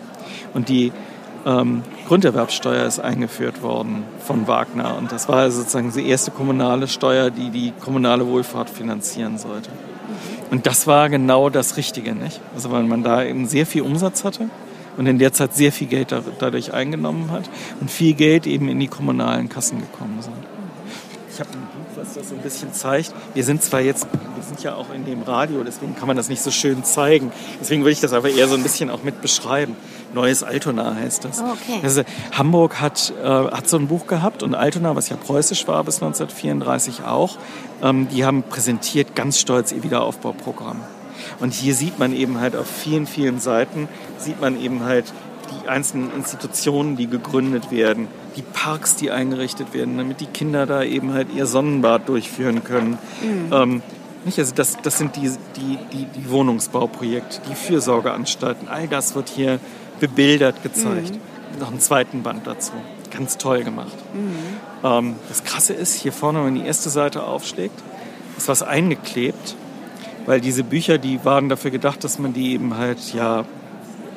Und 0.53 0.68
die 0.68 0.92
ähm, 1.46 1.83
Grunderwerbsteuer 2.07 2.87
ist 2.87 3.00
eingeführt 3.00 3.62
worden 3.62 4.05
von 4.20 4.46
Wagner. 4.46 4.96
Und 4.96 5.12
das 5.12 5.29
war 5.29 5.50
sozusagen 5.50 5.92
die 5.92 6.09
erste 6.09 6.31
kommunale 6.31 6.88
Steuer, 6.88 7.31
die 7.31 7.50
die 7.50 7.72
kommunale 7.81 8.27
Wohlfahrt 8.27 8.70
finanzieren 8.70 9.38
sollte. 9.38 9.70
Und 10.50 10.66
das 10.66 10.87
war 10.87 11.09
genau 11.09 11.50
das 11.50 11.77
Richtige, 11.77 12.14
nicht? 12.14 12.40
Also 12.55 12.70
weil 12.70 12.85
man 12.85 13.03
da 13.03 13.24
eben 13.24 13.46
sehr 13.46 13.66
viel 13.66 13.83
Umsatz 13.83 14.24
hatte 14.24 14.48
und 14.96 15.07
in 15.07 15.18
der 15.18 15.33
Zeit 15.33 15.55
sehr 15.55 15.72
viel 15.72 15.88
Geld 15.88 16.14
dadurch 16.38 16.72
eingenommen 16.72 17.31
hat 17.31 17.48
und 17.81 17.90
viel 17.90 18.14
Geld 18.14 18.46
eben 18.46 18.68
in 18.68 18.79
die 18.79 18.88
kommunalen 18.88 19.48
Kassen 19.48 19.81
gekommen 19.81 20.18
sind. 20.20 20.37
Ich 21.33 21.40
habe 21.40 21.50
was 22.05 22.14
das 22.14 22.29
so 22.29 22.35
ein 22.35 22.43
bisschen 22.43 22.73
zeigt. 22.73 23.14
Wir 23.33 23.45
sind 23.45 23.62
zwar 23.62 23.81
jetzt, 23.81 24.07
wir 24.35 24.43
sind 24.43 24.62
ja 24.62 24.75
auch 24.75 24.93
in 24.93 25.05
dem 25.05 25.23
Radio, 25.23 25.64
deswegen 25.64 25.97
kann 25.97 26.07
man 26.07 26.17
das 26.17 26.29
nicht 26.29 26.43
so 26.43 26.51
schön 26.51 26.85
zeigen. 26.85 27.33
Deswegen 27.61 27.83
würde 27.83 27.93
ich 27.93 28.01
das 28.01 28.12
aber 28.12 28.29
eher 28.31 28.47
so 28.47 28.55
ein 28.55 28.62
bisschen 28.62 28.90
auch 28.90 29.03
mit 29.03 29.23
beschreiben. 29.23 29.77
Neues 30.12 30.43
Altona 30.43 30.95
heißt 30.95 31.25
das. 31.25 31.40
Oh, 31.40 31.53
okay. 31.53 31.81
also, 31.83 32.03
Hamburg 32.33 32.81
hat, 32.81 33.12
äh, 33.23 33.27
hat 33.27 33.69
so 33.69 33.79
ein 33.79 33.88
Buch 33.88 34.07
gehabt 34.07 34.43
und 34.43 34.55
Altona, 34.55 34.95
was 34.97 35.09
ja 35.09 35.17
preußisch 35.17 35.67
war 35.67 35.83
bis 35.85 35.97
1934 36.03 37.05
auch, 37.05 37.38
ähm, 37.83 38.09
die 38.09 38.25
haben 38.25 38.43
präsentiert 38.43 39.17
ganz 39.17 39.40
stolz 39.40 39.73
ihr 39.73 39.83
Wiederaufbauprogramm. 39.83 40.81
Und 41.40 41.55
hier 41.55 41.75
sieht 41.75 41.99
man 41.99 42.12
eben 42.12 42.38
halt 42.38 42.55
auf 42.55 42.67
vielen, 42.67 43.07
vielen 43.07 43.40
Seiten, 43.40 43.88
sieht 44.19 44.40
man 44.40 44.61
eben 44.61 44.85
halt 44.85 45.07
die 45.51 45.69
einzelnen 45.69 46.12
Institutionen, 46.14 46.97
die 46.97 47.07
gegründet 47.07 47.71
werden, 47.71 48.09
die 48.37 48.42
Parks, 48.42 48.97
die 48.97 49.11
eingerichtet 49.11 49.75
werden, 49.75 49.97
damit 49.97 50.20
die 50.20 50.27
Kinder 50.27 50.66
da 50.66 50.83
eben 50.83 51.12
halt 51.12 51.29
ihr 51.35 51.47
Sonnenbad 51.47 52.09
durchführen 52.09 52.64
können. 52.64 52.99
Mhm. 53.23 53.53
Ähm, 53.53 53.83
nicht? 54.25 54.38
Also 54.38 54.55
das, 54.55 54.79
das 54.83 54.99
sind 54.99 55.16
die, 55.16 55.31
die, 55.57 55.79
die, 55.92 56.07
die 56.07 56.31
Wohnungsbauprojekte, 56.31 57.40
die 57.49 57.55
Fürsorgeanstalten, 57.55 58.68
all 58.68 58.88
das 58.88 59.14
wird 59.14 59.29
hier 59.29 59.61
bebildert 60.01 60.62
gezeigt. 60.62 61.12
Mhm. 61.14 61.61
Noch 61.61 61.70
einen 61.70 61.81
zweiten 61.81 62.23
Band 62.23 62.47
dazu. 62.47 62.73
Ganz 63.11 63.38
toll 63.38 63.62
gemacht. 63.62 63.94
Mhm. 64.12 64.37
Ähm, 64.83 65.16
das 65.29 65.44
Krasse 65.44 65.73
ist, 65.73 65.94
hier 65.94 66.12
vorne, 66.12 66.38
wenn 66.38 66.47
man 66.47 66.55
die 66.57 66.66
erste 66.66 66.90
Seite 66.90 67.23
aufschlägt, 67.23 67.81
ist 68.37 68.49
was 68.49 68.62
eingeklebt, 68.62 69.55
weil 70.27 70.40
diese 70.40 70.64
Bücher, 70.64 70.99
die 70.99 71.25
waren 71.25 71.49
dafür 71.49 71.70
gedacht, 71.70 72.03
dass 72.03 72.18
man 72.18 72.33
die 72.33 72.53
eben 72.55 72.77
halt 72.77 73.14
ja 73.14 73.44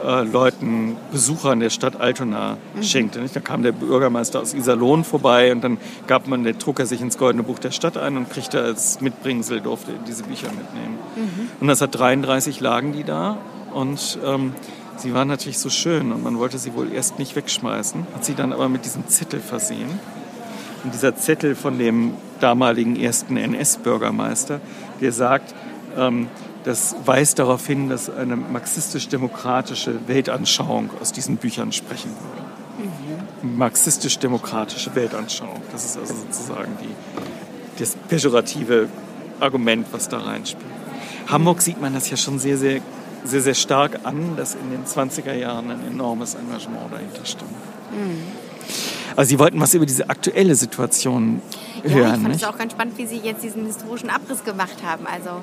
äh, 0.04 0.24
Leuten, 0.24 0.96
Besuchern 1.12 1.60
der 1.60 1.70
Stadt 1.70 2.00
Altona 2.00 2.58
mhm. 2.76 2.84
schenkte. 2.84 3.20
Nicht? 3.20 3.36
Da 3.36 3.40
kam 3.40 3.64
der 3.64 3.72
Bürgermeister 3.72 4.42
aus 4.42 4.54
Iserlohn 4.54 5.04
vorbei 5.04 5.52
und 5.52 5.64
dann 5.64 5.78
gab 6.08 6.28
man, 6.28 6.44
der 6.44 6.58
trug 6.58 6.80
er 6.80 6.86
sich 6.86 7.02
ins 7.02 7.18
Goldene 7.18 7.44
Buch 7.44 7.60
der 7.60 7.72
Stadt 7.72 7.98
ein 7.98 8.18
und 8.18 8.30
kriegte 8.30 8.62
als 8.62 9.02
Mitbringsel, 9.02 9.62
durfte 9.62 9.92
diese 10.08 10.24
Bücher 10.24 10.48
mitnehmen. 10.48 10.98
Mhm. 11.16 11.50
Und 11.60 11.68
das 11.68 11.82
hat 11.82 11.98
33 11.98 12.60
lagen 12.60 12.94
die 12.94 13.04
da 13.04 13.38
und 13.74 14.18
ähm, 14.26 14.54
sie 14.98 15.14
waren 15.14 15.28
natürlich 15.28 15.60
so 15.60 15.70
schön 15.70 16.12
und 16.12 16.24
man 16.24 16.38
wollte 16.38 16.58
sie 16.58 16.74
wohl 16.74 16.92
erst 16.92 17.20
nicht 17.20 17.36
wegschmeißen, 17.36 18.08
hat 18.14 18.26
sie 18.26 18.36
dann 18.36 18.54
aber 18.54 18.70
mit 18.70 18.86
diesem 18.86 19.08
Zettel 19.08 19.40
versehen. 19.40 20.00
Und 20.84 20.94
dieser 20.94 21.16
Zettel 21.16 21.56
von 21.56 21.78
dem 21.78 22.14
damaligen 22.40 22.96
ersten 22.96 23.36
NS-Bürgermeister, 23.36 24.62
der 25.02 25.12
sagt, 25.12 25.54
das 26.64 26.96
weist 27.06 27.40
darauf 27.40 27.66
hin, 27.66 27.90
dass 27.90 28.10
eine 28.10 28.36
marxistisch-demokratische 28.36 30.08
Weltanschauung 30.08 30.90
aus 31.02 31.12
diesen 31.12 31.38
Büchern 31.38 31.72
sprechen 31.72 32.12
würde. 32.12 32.90
Mhm. 33.44 33.58
Marxistisch-demokratische 33.58 34.94
Weltanschauung. 34.94 35.62
Das 35.72 35.86
ist 35.86 35.98
also 35.98 36.14
sozusagen 36.14 36.78
die, 36.82 37.80
das 37.80 37.96
pejorative 37.96 38.90
Argument, 39.40 39.88
was 39.92 40.10
da 40.10 40.20
reinspielt. 40.20 40.66
Hamburg 41.28 41.62
sieht 41.62 41.82
man 41.82 41.94
das 41.94 42.10
ja 42.10 42.18
schon 42.18 42.40
sehr, 42.40 42.58
sehr, 42.58 42.82
sehr, 43.24 43.42
sehr 43.42 43.54
stark 43.54 44.00
an, 44.04 44.36
dass 44.36 44.56
in 44.56 44.70
den 44.72 44.86
20er 44.86 45.34
Jahren 45.34 45.72
ein 45.72 45.88
enormes 45.88 46.36
Engagement 46.36 46.92
dahinter 46.92 47.26
stand. 47.26 47.52
Mhm. 47.92 48.24
Also 49.16 49.30
Sie 49.30 49.40
wollten 49.40 49.60
was 49.60 49.74
über 49.74 49.86
diese 49.86 50.10
aktuelle 50.10 50.54
Situation 50.54 51.42
ja, 51.84 51.90
hören. 51.90 52.16
Ich 52.16 52.22
fand 52.22 52.36
es 52.36 52.44
auch 52.44 52.58
ganz 52.58 52.74
spannend, 52.74 52.98
wie 52.98 53.08
Sie 53.08 53.18
jetzt 53.18 53.44
diesen 53.44 53.66
historischen 53.66 54.10
Abriss 54.10 54.44
gemacht 54.44 54.84
haben. 54.86 55.08
Also 55.08 55.42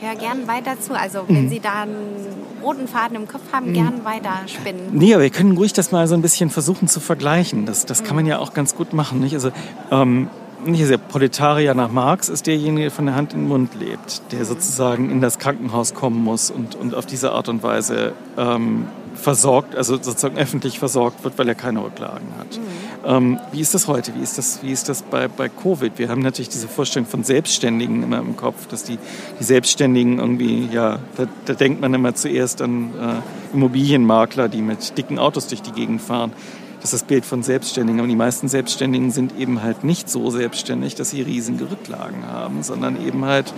höre 0.00 0.16
gern 0.16 0.48
weiter 0.48 0.80
zu. 0.80 0.94
Also 0.98 1.24
wenn 1.28 1.44
mhm. 1.44 1.48
Sie 1.48 1.60
da 1.60 1.82
einen 1.82 2.26
roten 2.62 2.88
Faden 2.88 3.16
im 3.16 3.28
Kopf 3.28 3.52
haben, 3.52 3.70
mhm. 3.70 3.74
gern 3.74 4.04
weiter 4.04 4.40
spinnen. 4.46 4.88
Nee, 4.92 5.14
aber 5.14 5.22
wir 5.22 5.30
können 5.30 5.56
ruhig 5.56 5.72
das 5.72 5.92
mal 5.92 6.06
so 6.06 6.14
ein 6.14 6.22
bisschen 6.22 6.50
versuchen 6.50 6.88
zu 6.88 7.00
vergleichen. 7.00 7.66
Das, 7.66 7.86
das 7.86 8.04
kann 8.04 8.16
man 8.16 8.26
ja 8.26 8.38
auch 8.38 8.52
ganz 8.54 8.74
gut 8.74 8.92
machen. 8.92 9.20
Nicht? 9.20 9.34
Also, 9.34 9.50
ähm, 9.90 10.28
nicht 10.64 10.90
der 10.90 10.98
Proletarier 10.98 11.74
nach 11.74 11.90
Marx 11.90 12.28
ist 12.28 12.46
derjenige, 12.46 12.82
der 12.82 12.90
von 12.90 13.06
der 13.06 13.14
Hand 13.14 13.32
in 13.32 13.40
den 13.40 13.48
Mund 13.48 13.74
lebt, 13.74 14.20
der 14.32 14.44
sozusagen 14.44 15.10
in 15.10 15.20
das 15.20 15.38
Krankenhaus 15.38 15.94
kommen 15.94 16.22
muss 16.22 16.50
und, 16.50 16.74
und 16.74 16.94
auf 16.94 17.06
diese 17.06 17.32
Art 17.32 17.48
und 17.48 17.62
Weise 17.62 18.12
ähm, 18.36 18.86
versorgt, 19.14 19.74
also 19.74 19.94
sozusagen 19.94 20.36
öffentlich 20.36 20.78
versorgt 20.78 21.24
wird, 21.24 21.38
weil 21.38 21.48
er 21.48 21.54
keine 21.54 21.82
Rücklagen 21.82 22.28
hat. 22.38 22.58
Mhm. 22.58 22.62
Ähm, 23.04 23.38
wie 23.52 23.60
ist 23.60 23.74
das 23.74 23.88
heute? 23.88 24.14
Wie 24.14 24.22
ist 24.22 24.36
das, 24.36 24.62
wie 24.62 24.72
ist 24.72 24.88
das 24.88 25.02
bei, 25.02 25.28
bei 25.28 25.48
Covid? 25.48 25.98
Wir 25.98 26.08
haben 26.08 26.20
natürlich 26.20 26.50
diese 26.50 26.68
Vorstellung 26.68 27.08
von 27.08 27.24
Selbstständigen 27.24 28.02
immer 28.02 28.18
im 28.18 28.36
Kopf, 28.36 28.66
dass 28.66 28.84
die, 28.84 28.98
die 29.38 29.44
Selbstständigen 29.44 30.18
irgendwie, 30.18 30.68
ja, 30.70 30.98
da, 31.16 31.26
da 31.46 31.54
denkt 31.54 31.80
man 31.80 31.94
immer 31.94 32.14
zuerst 32.14 32.60
an 32.60 32.90
äh, 33.00 33.54
Immobilienmakler, 33.54 34.48
die 34.48 34.60
mit 34.60 34.98
dicken 34.98 35.18
Autos 35.18 35.46
durch 35.48 35.62
die 35.62 35.72
Gegend 35.72 36.02
fahren. 36.02 36.32
Das 36.80 36.94
ist 36.94 37.02
das 37.02 37.08
Bild 37.08 37.26
von 37.26 37.42
Selbstständigen. 37.42 38.00
Aber 38.00 38.08
die 38.08 38.16
meisten 38.16 38.48
Selbstständigen 38.48 39.10
sind 39.10 39.38
eben 39.38 39.62
halt 39.62 39.84
nicht 39.84 40.08
so 40.08 40.30
selbstständig, 40.30 40.94
dass 40.94 41.10
sie 41.10 41.20
riesige 41.22 41.70
Rücklagen 41.70 42.26
haben, 42.26 42.62
sondern 42.62 43.04
eben 43.06 43.24
halt 43.24 43.52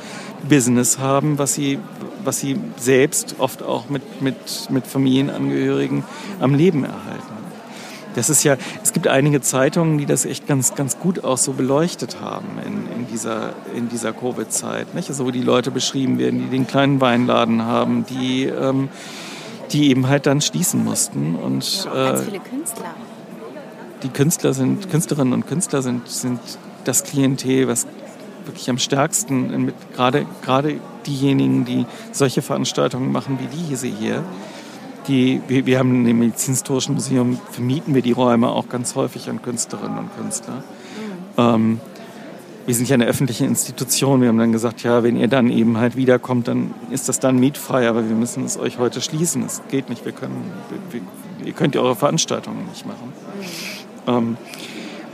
Business 0.49 0.99
haben, 0.99 1.39
was 1.39 1.55
sie, 1.55 1.79
was 2.25 2.41
sie 2.41 2.59
selbst 2.77 3.37
oft 3.39 3.63
auch 3.63 3.89
mit, 3.89 4.23
mit, 4.23 4.37
mit 4.71 4.87
Familienangehörigen 4.87 6.03
am 6.41 6.55
Leben 6.55 6.85
erhalten. 6.85 7.32
Das 8.15 8.31
ist 8.31 8.45
ja, 8.45 8.57
es 8.83 8.93
gibt 8.93 9.09
einige 9.09 9.41
Zeitungen, 9.41 9.99
die 9.99 10.07
das 10.07 10.25
echt 10.25 10.47
ganz, 10.47 10.75
ganz 10.75 10.99
gut 10.99 11.25
auch 11.25 11.39
so 11.39 11.53
beleuchtet 11.53 12.21
haben 12.21 12.59
in, 12.67 13.01
in 13.01 13.07
dieser, 13.07 13.55
in 13.75 13.89
dieser 13.89 14.13
Covid-Zeit. 14.13 14.95
Nicht? 14.95 15.09
Also 15.09 15.27
wo 15.27 15.31
die 15.31 15.43
Leute 15.43 15.71
beschrieben 15.71 16.19
werden, 16.19 16.41
die 16.41 16.49
den 16.49 16.67
kleinen 16.67 17.01
Weinladen 17.01 17.65
haben, 17.65 18.05
die, 18.07 18.45
ähm, 18.45 18.89
die 19.73 19.91
eben 19.91 20.09
halt 20.09 20.27
dann 20.27 20.41
schließen 20.41 20.85
mussten. 20.85 21.37
Und, 21.37 21.89
äh, 21.93 21.97
ganz 21.97 22.23
viele 22.23 22.41
Künstler. 22.41 22.95
Die 24.03 24.09
Künstler 24.09 24.53
sind, 24.53 24.91
Künstlerinnen 24.91 25.33
und 25.33 25.47
Künstler 25.47 25.81
sind, 25.81 26.09
sind 26.09 26.41
das 26.85 27.05
Klientel, 27.05 27.69
was 27.69 27.87
wirklich 28.45 28.69
am 28.69 28.79
stärksten, 28.79 29.67
mit, 29.67 29.75
gerade, 29.95 30.27
gerade 30.43 30.81
diejenigen, 31.07 31.65
die 31.65 31.87
solche 32.11 32.43
Veranstaltungen 32.43 33.13
machen 33.13 33.39
wie 33.41 33.47
diese 33.69 33.87
hier, 33.87 34.25
die, 35.09 35.41
wir, 35.49 35.67
wir 35.67 35.79
haben 35.79 36.07
im 36.07 36.19
Medizinhistorischen 36.19 36.95
Museum, 36.95 37.39
vermieten 37.51 37.95
wir 37.95 38.03
die 38.03 38.13
Räume 38.13 38.49
auch 38.49 38.69
ganz 38.69 38.95
häufig 38.95 39.29
an 39.29 39.43
Künstlerinnen 39.43 39.99
und 39.99 40.17
Künstler. 40.17 40.57
Mhm. 40.57 41.39
Ähm, 41.39 41.81
wir 42.67 42.75
sind 42.75 42.89
ja 42.89 42.95
eine 42.95 43.07
öffentliche 43.07 43.45
Institution. 43.45 44.21
Wir 44.21 44.29
haben 44.29 44.39
dann 44.39 44.53
gesagt, 44.53 44.83
ja, 44.83 45.03
wenn 45.03 45.17
ihr 45.17 45.29
dann 45.29 45.51
eben 45.51 45.79
halt 45.79 45.97
wiederkommt, 45.97 46.47
dann 46.49 46.73
ist 46.91 47.09
das 47.09 47.19
dann 47.19 47.39
mietfrei, 47.39 47.89
aber 47.89 48.09
wir 48.09 48.15
müssen 48.15 48.45
es 48.45 48.57
euch 48.57 48.79
heute 48.79 49.01
schließen. 49.01 49.45
Es 49.45 49.63
geht 49.69 49.89
nicht. 49.89 50.05
Wir 50.05 50.13
können, 50.13 50.53
wir, 50.91 51.01
ihr 51.45 51.53
könnt 51.53 51.75
ja 51.75 51.81
eure 51.81 51.97
Veranstaltungen 51.97 52.67
nicht 52.69 52.87
machen. 52.87 53.13
Mhm. 54.07 54.13
Ähm, 54.13 54.37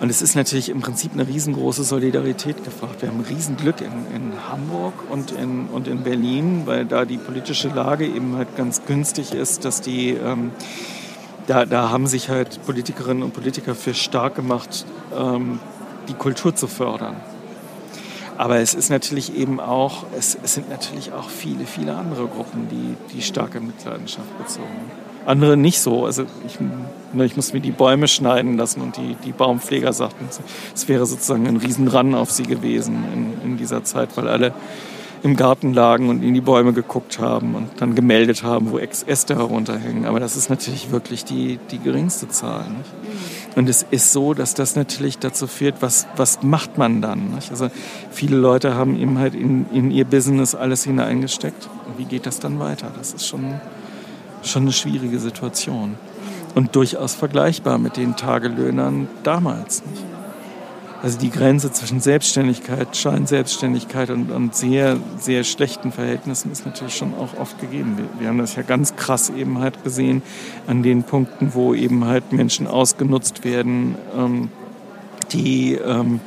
und 0.00 0.10
es 0.10 0.22
ist 0.22 0.36
natürlich 0.36 0.68
im 0.68 0.80
Prinzip 0.80 1.12
eine 1.12 1.26
riesengroße 1.26 1.82
Solidarität 1.82 2.64
gefragt. 2.64 3.02
Wir 3.02 3.08
haben 3.08 3.20
Riesenglück 3.20 3.80
in, 3.80 4.14
in 4.14 4.32
Hamburg 4.48 4.94
und 5.10 5.32
in, 5.32 5.66
und 5.66 5.88
in 5.88 6.04
Berlin, 6.04 6.62
weil 6.66 6.84
da 6.84 7.04
die 7.04 7.18
politische 7.18 7.68
Lage 7.68 8.06
eben 8.06 8.36
halt 8.36 8.56
ganz 8.56 8.84
günstig 8.86 9.32
ist, 9.32 9.64
dass 9.64 9.80
die, 9.80 10.10
ähm, 10.10 10.52
da, 11.48 11.66
da 11.66 11.90
haben 11.90 12.06
sich 12.06 12.28
halt 12.28 12.64
Politikerinnen 12.64 13.24
und 13.24 13.32
Politiker 13.32 13.74
für 13.74 13.92
stark 13.92 14.36
gemacht, 14.36 14.86
ähm, 15.18 15.58
die 16.08 16.14
Kultur 16.14 16.54
zu 16.54 16.68
fördern. 16.68 17.16
Aber 18.36 18.60
es 18.60 18.74
ist 18.74 18.90
natürlich 18.90 19.36
eben 19.36 19.58
auch, 19.58 20.06
es, 20.16 20.38
es 20.40 20.54
sind 20.54 20.70
natürlich 20.70 21.12
auch 21.12 21.28
viele, 21.28 21.66
viele 21.66 21.96
andere 21.96 22.28
Gruppen, 22.28 22.68
die, 22.68 23.16
die 23.16 23.20
starke 23.20 23.60
Mitleidenschaft 23.60 24.38
bezogen. 24.38 25.07
Andere 25.28 25.56
nicht 25.56 25.80
so. 25.80 26.04
Also 26.04 26.24
ich 26.46 26.58
Ne, 27.12 27.24
ich 27.24 27.36
musste 27.36 27.54
mir 27.54 27.62
die 27.62 27.70
Bäume 27.70 28.06
schneiden 28.06 28.58
lassen 28.58 28.82
und 28.82 28.98
die, 28.98 29.16
die 29.24 29.32
Baumpfleger 29.32 29.94
sagten, 29.94 30.28
es 30.74 30.88
wäre 30.88 31.06
sozusagen 31.06 31.46
ein 31.46 31.56
Riesenran 31.56 32.14
auf 32.14 32.30
sie 32.30 32.42
gewesen 32.42 33.02
in, 33.14 33.52
in 33.52 33.56
dieser 33.56 33.82
Zeit, 33.82 34.14
weil 34.16 34.28
alle 34.28 34.52
im 35.22 35.34
Garten 35.34 35.72
lagen 35.72 36.10
und 36.10 36.22
in 36.22 36.34
die 36.34 36.40
Bäume 36.42 36.74
geguckt 36.74 37.18
haben 37.18 37.54
und 37.54 37.80
dann 37.80 37.94
gemeldet 37.94 38.42
haben, 38.42 38.70
wo 38.70 38.78
Äste 38.78 39.36
herunterhängen. 39.36 40.04
Aber 40.04 40.20
das 40.20 40.36
ist 40.36 40.50
natürlich 40.50 40.92
wirklich 40.92 41.24
die, 41.24 41.58
die 41.70 41.78
geringste 41.78 42.28
Zahl. 42.28 42.66
Nicht? 42.68 43.56
Und 43.56 43.68
es 43.68 43.84
ist 43.90 44.12
so, 44.12 44.34
dass 44.34 44.54
das 44.54 44.76
natürlich 44.76 45.18
dazu 45.18 45.46
führt, 45.46 45.76
was, 45.80 46.06
was 46.16 46.42
macht 46.42 46.78
man 46.78 47.00
dann? 47.00 47.34
Nicht? 47.34 47.50
Also 47.50 47.68
viele 48.10 48.36
Leute 48.36 48.74
haben 48.74 49.00
eben 49.00 49.18
halt 49.18 49.34
in, 49.34 49.66
in 49.72 49.90
ihr 49.90 50.04
Business 50.04 50.54
alles 50.54 50.84
hineingesteckt. 50.84 51.68
Wie 51.96 52.04
geht 52.04 52.26
das 52.26 52.38
dann 52.38 52.60
weiter? 52.60 52.92
Das 52.96 53.12
ist 53.12 53.26
schon, 53.26 53.60
schon 54.42 54.62
eine 54.62 54.72
schwierige 54.72 55.18
Situation 55.18 55.96
und 56.54 56.74
durchaus 56.74 57.14
vergleichbar 57.14 57.78
mit 57.78 57.96
den 57.96 58.16
Tagelöhnern 58.16 59.08
damals. 59.22 59.82
Also 61.00 61.16
die 61.16 61.30
Grenze 61.30 61.70
zwischen 61.70 62.00
Selbstständigkeit, 62.00 62.96
Scheinselbstständigkeit 62.96 64.10
und, 64.10 64.32
und 64.32 64.56
sehr, 64.56 64.96
sehr 65.16 65.44
schlechten 65.44 65.92
Verhältnissen 65.92 66.50
ist 66.50 66.66
natürlich 66.66 66.96
schon 66.96 67.14
auch 67.14 67.38
oft 67.38 67.60
gegeben. 67.60 67.96
Wir, 67.96 68.06
wir, 68.18 68.28
haben 68.28 68.38
das 68.38 68.56
ja 68.56 68.62
ganz 68.62 68.96
krass 68.96 69.30
eben 69.30 69.60
halt 69.60 69.84
gesehen 69.84 70.22
an 70.66 70.82
den 70.82 71.04
Punkten, 71.04 71.54
wo 71.54 71.72
eben 71.72 72.04
halt 72.04 72.32
Menschen 72.32 72.66
ausgenutzt 72.66 73.44
werden, 73.44 73.94
ähm, 74.16 74.50
die, 75.30 75.74
ähm, 75.74 76.18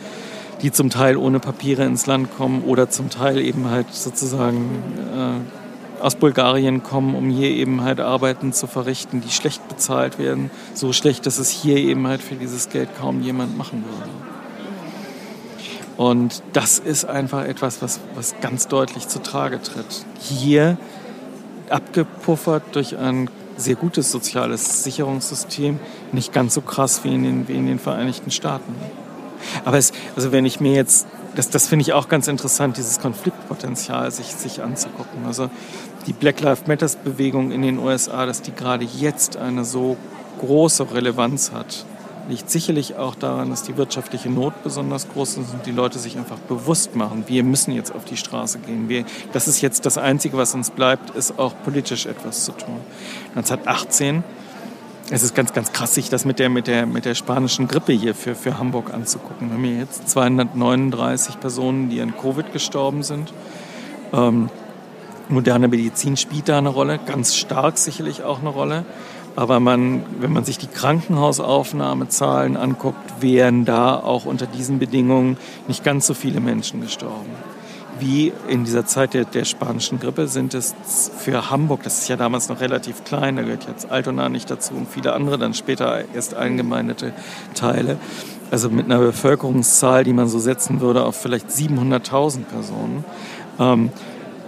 die 0.62 0.72
zum 0.72 0.90
Teil 0.90 1.18
ohne 1.18 1.42
Papiere 1.42 1.84
ins 1.84 2.06
Land 2.06 2.34
kommen 2.38 2.64
oder 2.64 2.90
zum 2.90 3.10
Teil 3.10 3.40
eben 3.40 3.70
halt 3.70 3.94
sozusagen 3.94 4.70
äh, 5.14 5.61
aus 6.02 6.16
Bulgarien 6.16 6.84
kommen, 6.84 7.16
um 7.16 7.30
hier 7.30 7.50
eben 7.50 7.82
halt 7.82 8.00
Arbeiten 8.00 8.54
zu 8.54 8.68
verrichten, 8.68 9.22
die 9.22 9.32
schlecht 9.32 9.68
bezahlt 9.68 10.20
werden. 10.20 10.52
So 10.74 10.94
schlecht, 10.94 11.26
dass 11.26 11.38
es 11.38 11.50
hier 11.50 11.78
eben 11.78 12.08
halt 12.08 12.22
für 12.22 12.36
dieses 12.36 12.70
Geld 12.70 12.90
kaum 13.00 13.22
jemand 13.22 13.58
machen 13.58 13.84
würde. 13.86 14.10
Und 15.98 16.42
das 16.54 16.80
ist 16.80 17.06
einfach 17.06 17.46
etwas, 17.46 17.82
was, 17.82 18.00
was 18.16 18.36
ganz 18.42 18.68
deutlich 18.68 19.08
zu 19.08 19.22
Trage 19.22 19.62
tritt. 19.62 20.06
Hier 20.20 20.78
abgepuffert 21.70 22.64
durch 22.74 22.98
ein 22.98 23.30
sehr 23.58 23.76
gutes 23.76 24.12
soziales 24.12 24.84
Sicherungssystem, 24.84 25.80
nicht 26.12 26.34
ganz 26.34 26.54
so 26.56 26.62
krass 26.62 27.04
wie 27.04 27.14
in 27.14 27.24
den, 27.24 27.48
wie 27.48 27.54
in 27.54 27.68
den 27.68 27.80
Vereinigten 27.80 28.32
Staaten. 28.32 28.76
Aber 29.66 29.78
es, 29.78 29.92
also 30.16 30.32
wenn 30.32 30.46
ich 30.46 30.60
mir 30.60 30.74
jetzt, 30.74 31.08
das, 31.36 31.50
das 31.50 31.68
finde 31.68 31.84
ich 31.84 31.94
auch 31.94 32.10
ganz 32.10 32.28
interessant, 32.28 32.78
dieses 32.78 33.00
Konfliktpotenzial 33.00 34.12
sich, 34.12 34.28
sich 34.28 34.62
anzugucken. 34.62 35.26
Also 35.26 35.50
die 36.08 36.14
Black 36.14 36.42
Lives 36.42 36.68
Matters 36.68 36.96
Bewegung 36.96 37.52
in 37.52 37.62
den 37.62 37.80
USA, 37.80 38.26
dass 38.26 38.42
die 38.42 38.54
gerade 38.54 38.86
jetzt 38.86 39.38
eine 39.38 39.66
so 39.66 39.98
große 40.40 40.94
Relevanz 40.94 41.52
hat, 41.52 41.86
liegt 42.30 42.50
sicherlich 42.50 42.96
auch 42.96 43.16
daran, 43.16 43.50
dass 43.50 43.64
die 43.64 43.78
wirtschaftliche 43.78 44.30
Not 44.30 44.64
besonders 44.64 45.10
groß 45.10 45.38
ist 45.38 45.54
und 45.54 45.66
die 45.66 45.72
Leute 45.72 46.00
sich 46.00 46.18
einfach 46.18 46.38
bewusst 46.38 46.96
machen, 46.96 47.26
wir 47.28 47.44
müssen 47.44 47.72
jetzt 47.74 47.94
auf 47.94 48.06
die 48.06 48.18
Straße 48.18 48.60
gehen. 48.60 48.90
Wir, 48.90 49.06
das 49.34 49.48
ist 49.48 49.62
jetzt 49.62 49.86
das 49.86 49.98
Einzige, 49.98 50.38
was 50.38 50.54
uns 50.54 50.70
bleibt, 50.70 51.16
ist 51.16 51.38
auch 51.40 51.54
politisch 51.64 52.06
etwas 52.06 52.46
zu 52.46 52.52
tun. 52.54 52.80
1918 53.36 54.24
es 55.14 55.24
ist 55.24 55.36
ganz, 55.36 55.52
ganz 55.52 55.74
krass, 55.74 55.94
sich 55.94 56.10
das 56.10 56.24
mit 56.24 56.40
der, 56.40 56.48
mit 56.48 56.68
der, 56.68 56.86
mit 56.86 57.04
der 57.04 57.16
spanischen 57.16 57.68
Grippe 57.68 57.92
hier 57.92 58.16
für, 58.16 58.34
für 58.34 58.58
Hamburg 58.58 58.94
anzugucken. 58.94 59.50
Wir 59.50 59.56
haben 59.56 59.64
hier 59.66 59.80
jetzt 59.80 60.08
239 60.10 61.38
Personen, 61.42 61.90
die 61.90 62.00
an 62.00 62.14
Covid 62.16 62.54
gestorben 62.54 63.04
sind. 63.04 63.34
Ähm, 64.14 64.50
moderne 65.30 65.68
Medizin 65.68 66.18
spielt 66.18 66.50
da 66.50 66.58
eine 66.58 66.70
Rolle, 66.70 67.00
ganz 67.06 67.36
stark 67.36 67.78
sicherlich 67.78 68.24
auch 68.24 68.40
eine 68.40 68.50
Rolle. 68.50 68.86
Aber 69.36 69.60
man, 69.60 70.04
wenn 70.20 70.34
man 70.34 70.44
sich 70.44 70.58
die 70.58 70.68
Krankenhausaufnahmezahlen 70.68 72.58
anguckt, 72.58 73.22
wären 73.22 73.64
da 73.66 73.96
auch 73.96 74.26
unter 74.26 74.46
diesen 74.46 74.80
Bedingungen 74.80 75.38
nicht 75.68 75.84
ganz 75.84 76.06
so 76.06 76.14
viele 76.14 76.42
Menschen 76.42 76.82
gestorben. 76.82 77.30
Wie 78.00 78.34
in 78.48 78.66
dieser 78.66 78.86
Zeit 78.86 79.14
der, 79.14 79.26
der 79.26 79.46
spanischen 79.46 80.00
Grippe 80.00 80.28
sind 80.28 80.54
es 80.54 80.74
für 81.20 81.52
Hamburg, 81.52 81.84
das 81.84 82.00
ist 82.00 82.10
ja 82.10 82.18
damals 82.18 82.50
noch 82.50 82.60
relativ 82.60 83.04
klein, 83.04 83.36
da 83.36 83.44
gehört 83.44 83.68
jetzt 83.68 83.92
Altona 83.92 84.28
nicht 84.28 84.50
dazu 84.50 84.74
und 84.74 84.90
viele 84.90 85.14
andere 85.14 85.38
dann 85.38 85.54
später 85.54 86.04
erst 86.14 86.34
eingemeindete 86.34 87.14
Teile. 87.54 87.98
Also 88.50 88.70
mit 88.70 88.86
einer 88.86 89.00
Bevölkerungszahl, 89.00 90.04
die 90.04 90.14
man 90.14 90.28
so 90.28 90.40
setzen 90.40 90.82
würde 90.82 91.06
auf 91.06 91.16
vielleicht 91.16 91.50
700.000 91.50 92.44
Personen. 92.44 93.06
Ähm, 93.60 93.92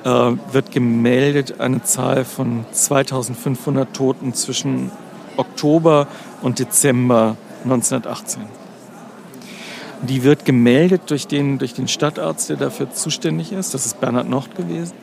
äh, 0.03 0.09
wird 0.51 0.71
gemeldet 0.71 1.59
eine 1.59 1.83
Zahl 1.83 2.25
von 2.25 2.65
2500 2.71 3.93
Toten 3.93 4.33
zwischen 4.33 4.91
Oktober 5.37 6.07
und 6.41 6.59
Dezember 6.59 7.35
1918. 7.63 8.41
Die 10.03 10.23
wird 10.23 10.43
gemeldet 10.43 11.03
durch 11.07 11.27
den, 11.27 11.57
durch 11.59 11.73
den 11.73 11.87
Stadtarzt, 11.87 12.49
der 12.49 12.57
dafür 12.57 12.91
zuständig 12.91 13.53
ist. 13.53 13.73
Das 13.73 13.85
ist 13.85 14.01
Bernhard 14.01 14.29
Nord 14.29 14.55
gewesen. 14.55 14.93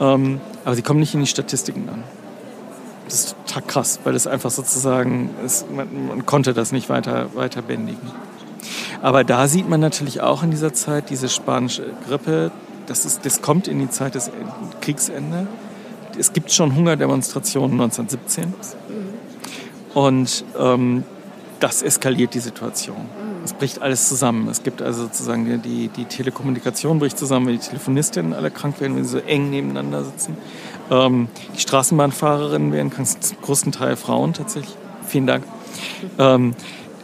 Ähm, 0.00 0.40
aber 0.64 0.76
sie 0.76 0.82
kommen 0.82 1.00
nicht 1.00 1.14
in 1.14 1.20
die 1.20 1.26
Statistiken 1.26 1.88
an. 1.88 2.04
Das 3.06 3.14
ist 3.14 3.36
total 3.46 3.62
krass, 3.62 4.00
weil 4.04 4.14
es 4.14 4.28
einfach 4.28 4.52
sozusagen, 4.52 5.30
ist, 5.44 5.68
man, 5.70 6.06
man, 6.06 6.26
konnte 6.26 6.54
das 6.54 6.70
nicht 6.70 6.88
weiter, 6.88 7.34
weiter 7.34 7.60
bändigen. 7.60 8.08
Aber 9.02 9.24
da 9.24 9.48
sieht 9.48 9.68
man 9.68 9.80
natürlich 9.80 10.20
auch 10.20 10.44
in 10.44 10.52
dieser 10.52 10.72
Zeit 10.72 11.10
diese 11.10 11.28
spanische 11.28 11.92
Grippe, 12.06 12.52
das, 12.90 13.04
ist, 13.04 13.24
das 13.24 13.40
kommt 13.40 13.68
in 13.68 13.78
die 13.78 13.88
Zeit 13.88 14.16
des 14.16 14.32
Kriegsende. 14.80 15.46
Es 16.18 16.32
gibt 16.32 16.50
schon 16.50 16.74
Hungerdemonstrationen 16.74 17.80
1917. 17.80 18.52
Und 19.94 20.44
ähm, 20.58 21.04
das 21.60 21.82
eskaliert 21.82 22.34
die 22.34 22.40
Situation. 22.40 23.06
Es 23.44 23.52
bricht 23.52 23.80
alles 23.80 24.08
zusammen. 24.08 24.48
Es 24.48 24.64
gibt 24.64 24.82
also 24.82 25.04
sozusagen 25.04 25.62
die, 25.62 25.86
die 25.86 26.04
Telekommunikation 26.04 26.98
bricht 26.98 27.16
zusammen, 27.16 27.46
wenn 27.46 27.60
die 27.60 27.66
Telefonistinnen 27.66 28.34
alle 28.34 28.50
krank 28.50 28.80
werden, 28.80 28.96
wenn 28.96 29.04
sie 29.04 29.10
so 29.10 29.18
eng 29.18 29.50
nebeneinander 29.50 30.04
sitzen. 30.04 30.36
Ähm, 30.90 31.28
die 31.54 31.60
Straßenbahnfahrerinnen 31.60 32.72
werden 32.72 32.92
zum 32.92 33.40
größten 33.40 33.70
Teil 33.70 33.94
Frauen 33.94 34.32
tatsächlich. 34.32 34.76
Vielen 35.06 35.28
Dank. 35.28 35.44
Ähm, 36.18 36.54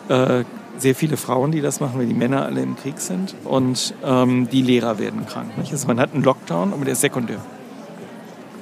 äh, 0.08 0.42
sehr 0.78 0.94
viele 0.94 1.16
Frauen, 1.16 1.52
die 1.52 1.60
das 1.60 1.80
machen, 1.80 1.98
weil 1.98 2.06
die 2.06 2.14
Männer 2.14 2.44
alle 2.44 2.62
im 2.62 2.76
Krieg 2.76 2.98
sind. 2.98 3.34
Und 3.44 3.94
ähm, 4.04 4.48
die 4.50 4.62
Lehrer 4.62 4.98
werden 4.98 5.26
krank. 5.26 5.56
Nicht? 5.58 5.72
Also 5.72 5.86
man 5.86 6.00
hat 6.00 6.14
einen 6.14 6.22
Lockdown, 6.22 6.72
aber 6.72 6.84
der 6.84 6.92
ist 6.92 7.00
sekundär. 7.00 7.38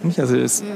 Nicht? 0.03 0.21
Also 0.21 0.37
das, 0.37 0.63
mhm. 0.63 0.67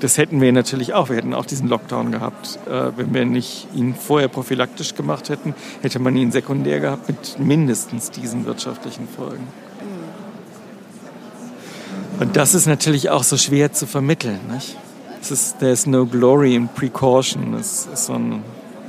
das 0.00 0.18
hätten 0.18 0.40
wir 0.40 0.52
natürlich 0.52 0.94
auch. 0.94 1.08
Wir 1.08 1.16
hätten 1.16 1.34
auch 1.34 1.46
diesen 1.46 1.68
Lockdown 1.68 2.12
gehabt. 2.12 2.58
Äh, 2.66 2.92
wenn 2.96 3.14
wir 3.14 3.24
nicht 3.24 3.68
ihn 3.74 3.94
vorher 3.94 4.28
prophylaktisch 4.28 4.94
gemacht 4.94 5.28
hätten, 5.28 5.54
hätte 5.82 5.98
man 5.98 6.16
ihn 6.16 6.32
sekundär 6.32 6.80
gehabt 6.80 7.08
mit 7.08 7.38
mindestens 7.38 8.10
diesen 8.10 8.46
wirtschaftlichen 8.46 9.08
Folgen. 9.08 9.46
Mhm. 12.16 12.22
Und 12.22 12.36
das 12.36 12.54
ist 12.54 12.66
natürlich 12.66 13.10
auch 13.10 13.22
so 13.22 13.36
schwer 13.36 13.72
zu 13.72 13.86
vermitteln. 13.86 14.40
Nicht? 14.52 14.76
Es 15.20 15.30
ist, 15.30 15.58
there's 15.58 15.86
no 15.86 16.06
glory 16.06 16.54
in 16.54 16.68
precaution. 16.68 17.54
Es 17.54 17.86
ist 17.92 18.06
so 18.06 18.14
ein 18.14 18.42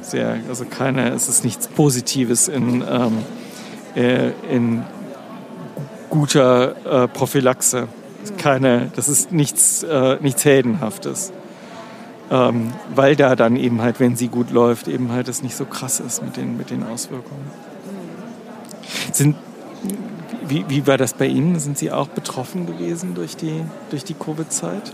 sehr, 0.09 0.37
also 0.47 0.65
keine, 0.65 1.09
es 1.09 1.27
ist 1.29 1.43
nichts 1.43 1.67
Positives 1.67 2.47
in, 2.47 2.83
ähm, 2.87 3.17
äh, 3.95 4.31
in 4.49 4.83
guter 6.09 7.03
äh, 7.03 7.07
Prophylaxe. 7.07 7.87
Keine, 8.37 8.91
das 8.95 9.07
ist 9.07 9.31
nichts, 9.31 9.83
äh, 9.83 10.17
nichts 10.21 10.43
Heldenhaftes. 10.45 11.31
Ähm, 12.31 12.73
weil 12.93 13.15
da 13.15 13.35
dann 13.35 13.55
eben 13.55 13.81
halt, 13.81 13.99
wenn 13.99 14.15
sie 14.15 14.27
gut 14.27 14.51
läuft, 14.51 14.87
eben 14.87 15.11
halt 15.11 15.27
es 15.27 15.41
nicht 15.41 15.55
so 15.55 15.65
krass 15.65 15.99
ist 15.99 16.21
mit 16.23 16.37
den, 16.37 16.57
mit 16.57 16.69
den 16.69 16.83
Auswirkungen. 16.83 17.49
Sind, 19.11 19.35
wie, 20.47 20.65
wie 20.67 20.85
war 20.85 20.97
das 20.97 21.13
bei 21.13 21.25
Ihnen? 21.25 21.59
Sind 21.59 21.77
Sie 21.77 21.91
auch 21.91 22.07
betroffen 22.07 22.67
gewesen 22.67 23.15
durch 23.15 23.35
die, 23.35 23.63
durch 23.89 24.03
die 24.03 24.13
Covid-Zeit? 24.13 24.93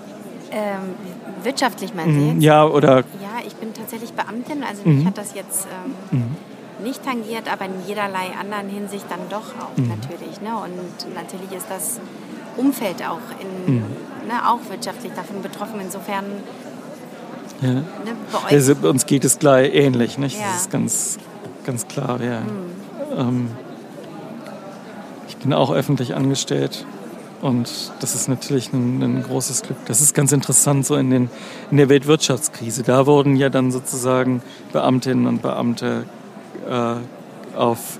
Ähm, 0.51 0.95
wirtschaftlich 1.43 1.93
meinst 1.93 2.15
mhm, 2.15 2.39
Ja, 2.39 2.65
oder? 2.65 3.03
Ich 3.45 3.55
bin 3.55 3.73
tatsächlich 3.73 4.13
Beamtin, 4.13 4.63
also 4.63 4.81
mhm. 4.83 4.97
mich 4.97 5.05
hat 5.05 5.17
das 5.17 5.33
jetzt 5.33 5.67
ähm, 6.11 6.19
mhm. 6.19 6.85
nicht 6.85 7.03
tangiert, 7.03 7.51
aber 7.51 7.65
in 7.65 7.73
jederlei 7.87 8.31
anderen 8.39 8.69
Hinsicht 8.69 9.05
dann 9.09 9.19
doch 9.29 9.53
auch 9.59 9.77
mhm. 9.77 9.89
natürlich. 9.89 10.41
Ne? 10.41 10.55
Und 10.55 11.13
natürlich 11.15 11.51
ist 11.55 11.67
das 11.69 11.99
Umfeld 12.57 13.03
auch, 13.07 13.19
in, 13.39 13.75
mhm. 13.75 13.81
ne, 14.27 14.49
auch 14.49 14.59
wirtschaftlich 14.69 15.13
davon 15.13 15.41
betroffen. 15.41 15.79
Insofern 15.81 16.25
ja. 17.61 17.73
Ne, 17.73 17.85
bei 18.31 18.55
also, 18.55 18.73
uns 18.83 19.05
geht 19.05 19.23
es 19.23 19.39
gleich 19.39 19.73
ähnlich, 19.73 20.17
nicht? 20.17 20.39
Ja. 20.39 20.47
Das 20.47 20.61
ist 20.61 20.71
ganz, 20.71 21.17
ganz 21.65 21.87
klar, 21.87 22.21
ja. 22.21 22.41
Mhm. 22.41 23.17
Ähm, 23.17 23.51
ich 25.27 25.37
bin 25.37 25.53
auch 25.53 25.71
öffentlich 25.71 26.15
angestellt 26.15 26.85
und 27.41 27.91
das 27.99 28.15
ist 28.15 28.27
natürlich 28.27 28.73
ein, 28.73 29.01
ein, 29.01 29.23
großes 29.23 29.63
Glück. 29.63 29.77
Das 29.85 30.01
ist 30.01 30.13
ganz 30.13 30.31
interessant 30.31 30.85
so 30.85 30.95
in, 30.95 31.09
den, 31.09 31.29
in 31.69 31.77
der 31.77 31.89
Weltwirtschaftskrise. 31.89 32.83
Da 32.83 33.05
wurden 33.05 33.35
ja 33.35 33.49
dann 33.49 33.71
sozusagen 33.71 34.41
Beamtinnen 34.71 35.27
und 35.27 35.41
Beamte 35.41 36.05
äh, 36.69 37.57
auf, 37.57 37.99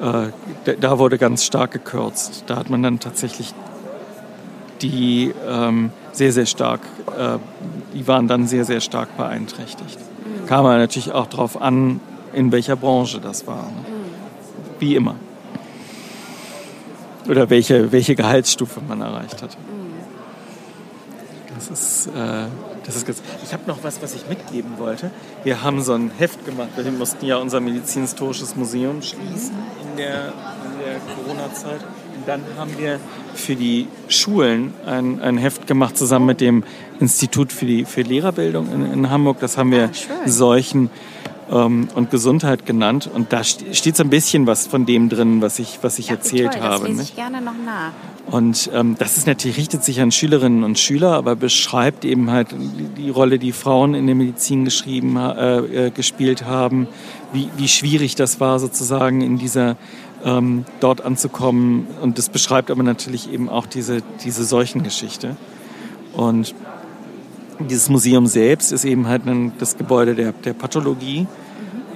äh, 0.00 0.74
da 0.80 0.98
wurde 0.98 1.18
ganz 1.18 1.44
stark 1.44 1.72
gekürzt. 1.72 2.44
Da 2.46 2.56
hat 2.56 2.70
man 2.70 2.82
dann 2.82 3.00
tatsächlich 3.00 3.54
die 4.80 5.32
ähm, 5.48 5.90
sehr, 6.12 6.32
sehr 6.32 6.46
stark, 6.46 6.80
äh, 7.18 7.38
die 7.94 8.06
waren 8.08 8.26
dann 8.26 8.46
sehr, 8.46 8.64
sehr 8.64 8.80
stark 8.80 9.16
beeinträchtigt. 9.16 9.98
Mhm. 9.98 10.46
Kam 10.46 10.64
natürlich 10.64 11.12
auch 11.12 11.26
darauf 11.26 11.60
an, 11.60 12.00
in 12.32 12.52
welcher 12.52 12.76
Branche 12.76 13.20
das 13.20 13.46
war. 13.46 13.64
Ne? 13.64 13.72
Mhm. 13.72 14.80
Wie 14.80 14.96
immer 14.96 15.16
oder 17.28 17.50
welche, 17.50 17.92
welche 17.92 18.14
Gehaltsstufe 18.14 18.80
man 18.86 19.00
erreicht 19.00 19.42
hat. 19.42 19.56
Das 21.54 21.70
ist, 21.70 22.06
äh, 22.08 22.46
das 22.84 22.96
ist 22.96 23.06
ganz, 23.06 23.22
ich 23.44 23.52
habe 23.52 23.62
noch 23.66 23.78
was, 23.82 24.02
was 24.02 24.14
ich 24.14 24.28
mitgeben 24.28 24.78
wollte. 24.78 25.10
Wir 25.44 25.62
haben 25.62 25.80
so 25.82 25.92
ein 25.92 26.10
Heft 26.18 26.44
gemacht, 26.44 26.70
wir 26.76 26.90
mussten 26.90 27.24
ja 27.24 27.36
unser 27.36 27.60
medizinhistorisches 27.60 28.56
Museum 28.56 29.00
schließen 29.00 29.54
in 29.82 29.96
der, 29.96 30.32
in 30.64 30.78
der 30.84 31.14
Corona-Zeit. 31.14 31.80
Und 32.16 32.26
dann 32.26 32.42
haben 32.56 32.76
wir 32.78 32.98
für 33.34 33.54
die 33.54 33.86
Schulen 34.08 34.74
ein, 34.86 35.20
ein 35.20 35.38
Heft 35.38 35.66
gemacht, 35.66 35.96
zusammen 35.96 36.26
mit 36.26 36.40
dem 36.40 36.64
Institut 37.00 37.52
für 37.52 37.66
die 37.66 37.84
für 37.84 38.02
Lehrerbildung 38.02 38.72
in, 38.72 38.92
in 38.92 39.10
Hamburg. 39.10 39.38
Das 39.40 39.56
haben 39.56 39.70
wir 39.70 39.84
ah, 39.84 40.28
solchen 40.28 40.90
ähm, 41.52 41.88
und 41.94 42.10
Gesundheit 42.10 42.66
genannt. 42.66 43.08
Und 43.12 43.32
da 43.32 43.44
steht 43.44 43.96
so 43.96 44.02
ein 44.02 44.10
bisschen 44.10 44.46
was 44.46 44.66
von 44.66 44.86
dem 44.86 45.08
drin, 45.08 45.42
was 45.42 45.58
ich, 45.58 45.78
was 45.82 45.98
ich 45.98 46.08
ja, 46.08 46.14
erzählt 46.14 46.54
toll, 46.54 46.62
habe. 46.62 46.80
Das 46.80 46.88
lese 46.88 47.02
ich 47.02 47.14
gerne 47.14 47.40
noch 47.40 47.54
nach. 47.64 47.92
Und 48.26 48.70
ähm, 48.72 48.96
das 48.98 49.16
ist 49.16 49.26
natürlich, 49.26 49.56
richtet 49.56 49.84
sich 49.84 50.00
an 50.00 50.12
Schülerinnen 50.12 50.62
und 50.62 50.78
Schüler, 50.78 51.12
aber 51.12 51.36
beschreibt 51.36 52.04
eben 52.04 52.30
halt 52.30 52.48
die, 52.96 53.10
Rolle, 53.10 53.38
die 53.38 53.52
Frauen 53.52 53.94
in 53.94 54.06
der 54.06 54.14
Medizin 54.14 54.64
geschrieben, 54.64 55.16
äh, 55.16 55.86
äh, 55.86 55.90
gespielt 55.90 56.44
haben, 56.44 56.86
wie, 57.32 57.48
wie 57.56 57.68
schwierig 57.68 58.14
das 58.14 58.40
war 58.40 58.58
sozusagen 58.58 59.20
in 59.20 59.38
dieser 59.38 59.76
ähm, 60.24 60.64
dort 60.80 61.04
anzukommen. 61.04 61.88
Und 62.00 62.16
das 62.16 62.28
beschreibt 62.28 62.70
aber 62.70 62.84
natürlich 62.84 63.30
eben 63.32 63.48
auch 63.48 63.66
diese, 63.66 64.02
diese 64.24 64.44
Seuchengeschichte. 64.44 65.36
Und 66.12 66.54
dieses 67.58 67.88
Museum 67.88 68.26
selbst 68.26 68.72
ist 68.72 68.84
eben 68.84 69.08
halt 69.08 69.26
ein, 69.26 69.52
das 69.58 69.76
Gebäude 69.76 70.14
der, 70.14 70.32
der 70.32 70.52
Pathologie. 70.52 71.26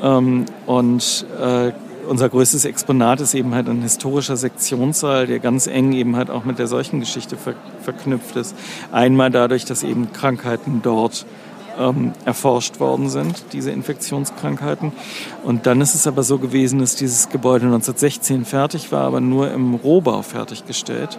Ähm, 0.03 0.47
und 0.67 1.27
äh, 1.41 1.73
unser 2.09 2.29
größtes 2.29 2.65
Exponat 2.65 3.21
ist 3.21 3.35
eben 3.35 3.55
halt 3.55 3.69
ein 3.69 3.83
historischer 3.83 4.37
Sektionssaal, 4.37 5.27
der 5.27 5.41
ganz 5.41 5.67
eng 5.67 5.93
eben 5.93 6.17
halt 6.17 6.31
auch 6.31 6.45
mit 6.45 6.59
der 6.59 6.67
Seuchengeschichte 6.67 7.37
ver 7.37 7.55
verknüpft 7.83 8.37
ist. 8.37 8.55
Einmal 8.93 9.31
dadurch, 9.31 9.65
dass 9.65 9.83
eben 9.83 10.13
Krankheiten 10.13 10.81
dort 10.83 11.27
ähm, 11.79 12.13
erforscht 12.25 12.81
worden 12.81 13.09
sind, 13.09 13.45
diese 13.53 13.71
Infektionskrankheiten. 13.71 14.93
Und 15.45 15.67
dann 15.67 15.81
ist 15.81 15.95
es 15.95 16.07
aber 16.07 16.23
so 16.23 16.39
gewesen, 16.39 16.79
dass 16.79 16.97
dieses 16.97 17.29
Gebäude 17.29 17.67
1916 17.67 18.45
fertig 18.45 18.93
war, 18.93 19.03
aber 19.03 19.21
nur 19.21 19.51
im 19.53 19.75
Rohbau 19.75 20.23
fertiggestellt. 20.23 21.19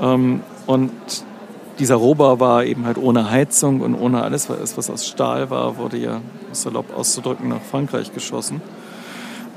Ähm, 0.00 0.40
und 0.66 0.90
dieser 1.80 1.96
Rohbau 1.96 2.38
war 2.38 2.64
eben 2.64 2.84
halt 2.84 2.98
ohne 2.98 3.30
Heizung 3.30 3.80
und 3.80 3.94
ohne 3.94 4.22
alles, 4.22 4.48
was 4.48 4.90
aus 4.90 5.06
Stahl 5.06 5.50
war, 5.50 5.78
wurde 5.78 5.96
ja, 5.96 6.20
salopp 6.52 6.96
auszudrücken, 6.96 7.48
nach 7.48 7.62
Frankreich 7.62 8.12
geschossen. 8.12 8.60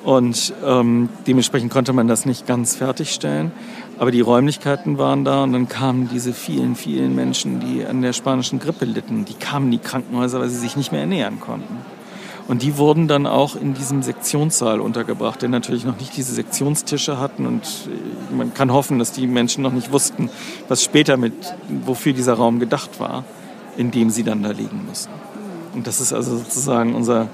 Und 0.03 0.53
ähm, 0.65 1.09
dementsprechend 1.27 1.71
konnte 1.71 1.93
man 1.93 2.07
das 2.07 2.25
nicht 2.25 2.47
ganz 2.47 2.75
fertigstellen. 2.75 3.51
Aber 3.99 4.11
die 4.11 4.21
Räumlichkeiten 4.21 4.97
waren 4.97 5.23
da 5.23 5.43
und 5.43 5.53
dann 5.53 5.69
kamen 5.69 6.09
diese 6.11 6.33
vielen, 6.33 6.75
vielen 6.75 7.15
Menschen, 7.15 7.59
die 7.59 7.85
an 7.85 8.01
der 8.01 8.13
spanischen 8.13 8.59
Grippe 8.59 8.85
litten. 8.85 9.23
Die 9.25 9.35
kamen 9.35 9.67
in 9.67 9.71
die 9.71 9.77
Krankenhäuser, 9.77 10.39
weil 10.39 10.49
sie 10.49 10.57
sich 10.57 10.75
nicht 10.75 10.91
mehr 10.91 11.01
ernähren 11.01 11.39
konnten. 11.39 11.77
Und 12.47 12.61
die 12.61 12.77
wurden 12.77 13.07
dann 13.07 13.25
auch 13.25 13.55
in 13.55 13.73
diesem 13.73 14.03
Sektionssaal 14.03 14.81
untergebracht, 14.81 15.41
der 15.41 15.49
natürlich 15.49 15.85
noch 15.85 15.97
nicht 15.97 16.15
diese 16.17 16.33
Sektionstische 16.33 17.17
hatten. 17.17 17.45
Und 17.45 17.63
äh, 17.63 18.33
man 18.33 18.53
kann 18.53 18.71
hoffen, 18.71 18.99
dass 18.99 19.11
die 19.11 19.27
Menschen 19.27 19.63
noch 19.63 19.71
nicht 19.71 19.91
wussten, 19.91 20.29
was 20.67 20.83
später 20.83 21.15
mit, 21.17 21.33
wofür 21.85 22.13
dieser 22.13 22.33
Raum 22.33 22.59
gedacht 22.59 22.99
war, 22.99 23.23
in 23.77 23.91
dem 23.91 24.09
sie 24.09 24.23
dann 24.23 24.43
da 24.43 24.51
liegen 24.51 24.85
mussten. 24.87 25.13
Und 25.73 25.87
das 25.87 26.01
ist 26.01 26.13
also 26.13 26.37
sozusagen 26.37 26.95
unser, 26.95 27.29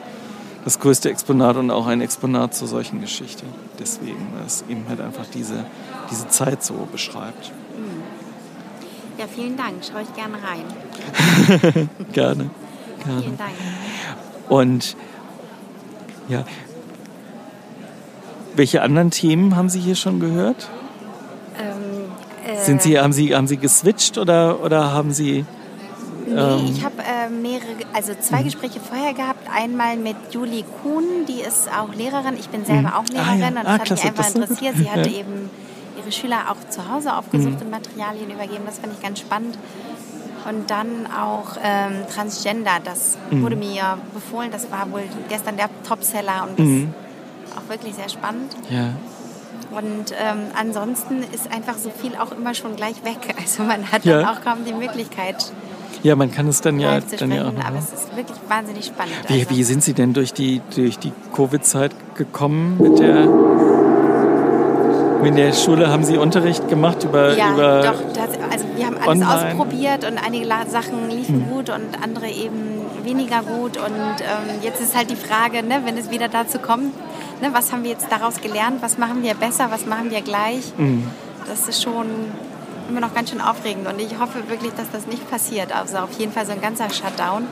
das 0.63 0.79
größte 0.79 1.09
Exponat 1.09 1.57
und 1.57 1.71
auch 1.71 1.87
ein 1.87 2.01
Exponat 2.01 2.53
zur 2.53 2.67
solchen 2.67 3.01
Geschichte. 3.01 3.45
Deswegen, 3.79 4.27
weil 4.35 4.45
es 4.45 4.63
eben 4.69 4.85
halt 4.87 5.01
einfach 5.01 5.25
diese, 5.33 5.65
diese 6.11 6.27
Zeit 6.29 6.63
so 6.63 6.87
beschreibt. 6.91 7.51
Ja, 9.17 9.25
vielen 9.27 9.57
Dank. 9.57 9.83
Schaue 9.83 10.03
ich 10.03 10.13
gerne 10.13 10.35
rein. 10.35 10.63
gerne. 12.13 12.49
gerne. 13.03 13.21
Vielen 13.21 13.37
Dank. 13.37 13.51
Und 14.49 14.97
ja, 16.27 16.43
welche 18.55 18.81
anderen 18.81 19.11
Themen 19.11 19.55
haben 19.55 19.69
Sie 19.69 19.79
hier 19.79 19.95
schon 19.95 20.19
gehört? 20.19 20.67
Ähm, 21.57 22.11
äh, 22.45 22.65
Sind 22.65 22.81
Sie, 22.81 22.99
haben, 22.99 23.13
Sie, 23.13 23.35
haben 23.35 23.47
Sie 23.47 23.57
geswitcht 23.57 24.17
oder, 24.17 24.61
oder 24.63 24.91
haben 24.91 25.13
Sie... 25.13 25.45
Nee, 26.25 26.35
ähm, 26.35 26.69
ich 26.75 26.83
habe 26.83 26.95
äh, 26.97 27.29
mehrere, 27.29 27.67
also 27.93 28.13
zwei 28.19 28.41
mhm. 28.41 28.45
Gespräche 28.45 28.79
vorher 28.79 29.13
gehabt. 29.13 29.47
Einmal 29.55 29.97
mit 29.97 30.15
Julie 30.31 30.63
Kuhn, 30.83 31.03
die 31.27 31.41
ist 31.41 31.69
auch 31.69 31.93
Lehrerin. 31.95 32.35
Ich 32.37 32.49
bin 32.49 32.65
selber 32.65 32.89
mhm. 32.89 32.93
auch 32.95 33.05
Lehrerin 33.07 33.27
ah, 33.27 33.39
ja. 33.39 33.47
und 33.47 33.55
das 33.55 33.65
ah, 33.65 33.73
hat 33.73 33.85
klasse, 33.85 34.07
mich 34.07 34.19
einfach 34.19 34.35
interessiert. 34.35 34.75
Sie 34.77 34.89
hatte 34.89 35.09
ja. 35.09 35.19
eben 35.19 35.49
ihre 35.97 36.11
Schüler 36.11 36.51
auch 36.51 36.69
zu 36.69 36.91
Hause 36.91 37.15
aufgesucht 37.15 37.55
mhm. 37.55 37.61
und 37.61 37.71
Materialien 37.71 38.29
übergeben. 38.29 38.63
Das 38.65 38.79
fand 38.79 38.93
ich 38.93 39.01
ganz 39.01 39.19
spannend. 39.19 39.57
Und 40.47 40.69
dann 40.69 41.07
auch 41.07 41.57
ähm, 41.63 42.03
Transgender, 42.13 42.79
das 42.83 43.17
mhm. 43.29 43.43
wurde 43.43 43.55
mir 43.55 43.97
befohlen. 44.13 44.51
Das 44.51 44.71
war 44.71 44.91
wohl 44.91 45.03
gestern 45.27 45.57
der 45.57 45.69
Topseller 45.87 46.47
und 46.47 46.59
das 46.59 46.65
mhm. 46.65 46.93
auch 47.55 47.69
wirklich 47.69 47.95
sehr 47.95 48.09
spannend. 48.09 48.55
Ja. 48.69 48.93
Und 49.71 50.11
ähm, 50.11 50.47
ansonsten 50.59 51.21
ist 51.33 51.51
einfach 51.51 51.77
so 51.77 51.91
viel 51.91 52.15
auch 52.15 52.31
immer 52.31 52.53
schon 52.53 52.75
gleich 52.75 53.03
weg. 53.03 53.35
Also 53.39 53.63
man 53.63 53.91
hat 53.91 54.05
ja. 54.05 54.21
dann 54.21 54.29
auch 54.29 54.41
kaum 54.41 54.65
die 54.65 54.73
Möglichkeit. 54.73 55.51
Ja, 56.03 56.15
man 56.15 56.31
kann 56.31 56.47
es 56.47 56.61
dann 56.61 56.79
ja, 56.79 56.99
dann 56.99 57.31
ja 57.31 57.47
auch 57.47 57.51
noch. 57.51 57.65
Aber 57.65 57.77
es 57.77 57.91
ist 57.91 58.15
wirklich 58.15 58.37
wahnsinnig 58.47 58.85
spannend. 58.85 59.15
Wie, 59.27 59.39
also. 59.39 59.49
wie 59.49 59.63
sind 59.63 59.83
Sie 59.83 59.93
denn 59.93 60.13
durch 60.13 60.33
die, 60.33 60.61
durch 60.75 60.97
die 60.97 61.11
Covid-Zeit 61.33 61.91
gekommen 62.15 62.77
mit 62.79 62.99
der 62.99 63.27
in 65.25 65.35
der 65.35 65.53
Schule 65.53 65.89
haben 65.89 66.03
Sie 66.03 66.17
Unterricht 66.17 66.67
gemacht 66.69 67.03
über. 67.03 67.35
Ja, 67.35 67.53
über 67.53 67.81
doch. 67.81 68.13
Wir 68.79 68.87
haben 68.87 68.97
alles 68.97 69.21
online. 69.21 69.49
ausprobiert 69.49 70.05
und 70.05 70.17
einige 70.17 70.47
Sachen 70.69 71.09
liefen 71.09 71.45
hm. 71.45 71.49
gut 71.49 71.69
und 71.69 72.01
andere 72.01 72.27
eben 72.29 72.81
weniger 73.03 73.41
gut. 73.41 73.77
Und 73.77 74.21
ähm, 74.21 74.61
jetzt 74.61 74.81
ist 74.81 74.95
halt 74.95 75.09
die 75.09 75.15
Frage, 75.15 75.63
ne, 75.63 75.81
wenn 75.83 75.97
es 75.97 76.09
wieder 76.09 76.29
dazu 76.29 76.59
kommt, 76.59 76.93
ne, 77.41 77.49
was 77.51 77.71
haben 77.71 77.83
wir 77.83 77.91
jetzt 77.91 78.07
daraus 78.09 78.41
gelernt, 78.41 78.81
was 78.81 78.97
machen 78.97 79.23
wir 79.23 79.33
besser, 79.33 79.67
was 79.69 79.85
machen 79.85 80.11
wir 80.11 80.21
gleich. 80.21 80.73
Mhm. 80.77 81.07
Das 81.47 81.67
ist 81.67 81.83
schon 81.83 82.07
immer 82.89 83.01
noch 83.01 83.13
ganz 83.13 83.29
schön 83.29 83.41
aufregend 83.41 83.87
und 83.87 83.99
ich 83.99 84.19
hoffe 84.19 84.49
wirklich, 84.49 84.73
dass 84.73 84.89
das 84.91 85.07
nicht 85.07 85.29
passiert. 85.29 85.75
Also 85.75 85.97
auf 85.97 86.11
jeden 86.17 86.31
Fall 86.31 86.45
so 86.45 86.51
ein 86.51 86.61
ganzer 86.61 86.89
Shutdown. 86.89 87.43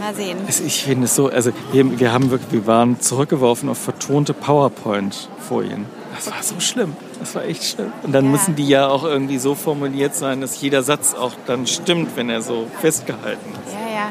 Mal 0.00 0.14
sehen. 0.14 0.38
Ich 0.64 0.84
finde 0.84 1.06
es 1.06 1.16
so, 1.16 1.28
also 1.28 1.50
wir, 1.72 1.98
wir 1.98 2.12
haben 2.12 2.30
wirklich, 2.30 2.52
wir 2.52 2.66
waren 2.68 3.00
zurückgeworfen 3.00 3.68
auf 3.68 3.78
vertonte 3.78 4.32
PowerPoint-Folien. 4.32 5.86
Das 6.14 6.30
war 6.30 6.42
so 6.42 6.60
schlimm. 6.60 6.96
Das 7.20 7.34
war 7.34 7.44
echt 7.44 7.64
schlimm. 7.64 7.92
Und 8.02 8.12
dann 8.12 8.26
ja. 8.26 8.30
müssen 8.30 8.56
die 8.56 8.66
ja 8.66 8.88
auch 8.88 9.04
irgendwie 9.04 9.38
so 9.38 9.54
formuliert 9.54 10.14
sein, 10.14 10.40
dass 10.40 10.60
jeder 10.60 10.82
Satz 10.82 11.14
auch 11.14 11.32
dann 11.46 11.66
stimmt, 11.66 12.16
wenn 12.16 12.30
er 12.30 12.42
so 12.42 12.66
festgehalten 12.80 13.52
ist. 13.66 13.72
Ja, 13.72 13.94
ja. 13.94 14.10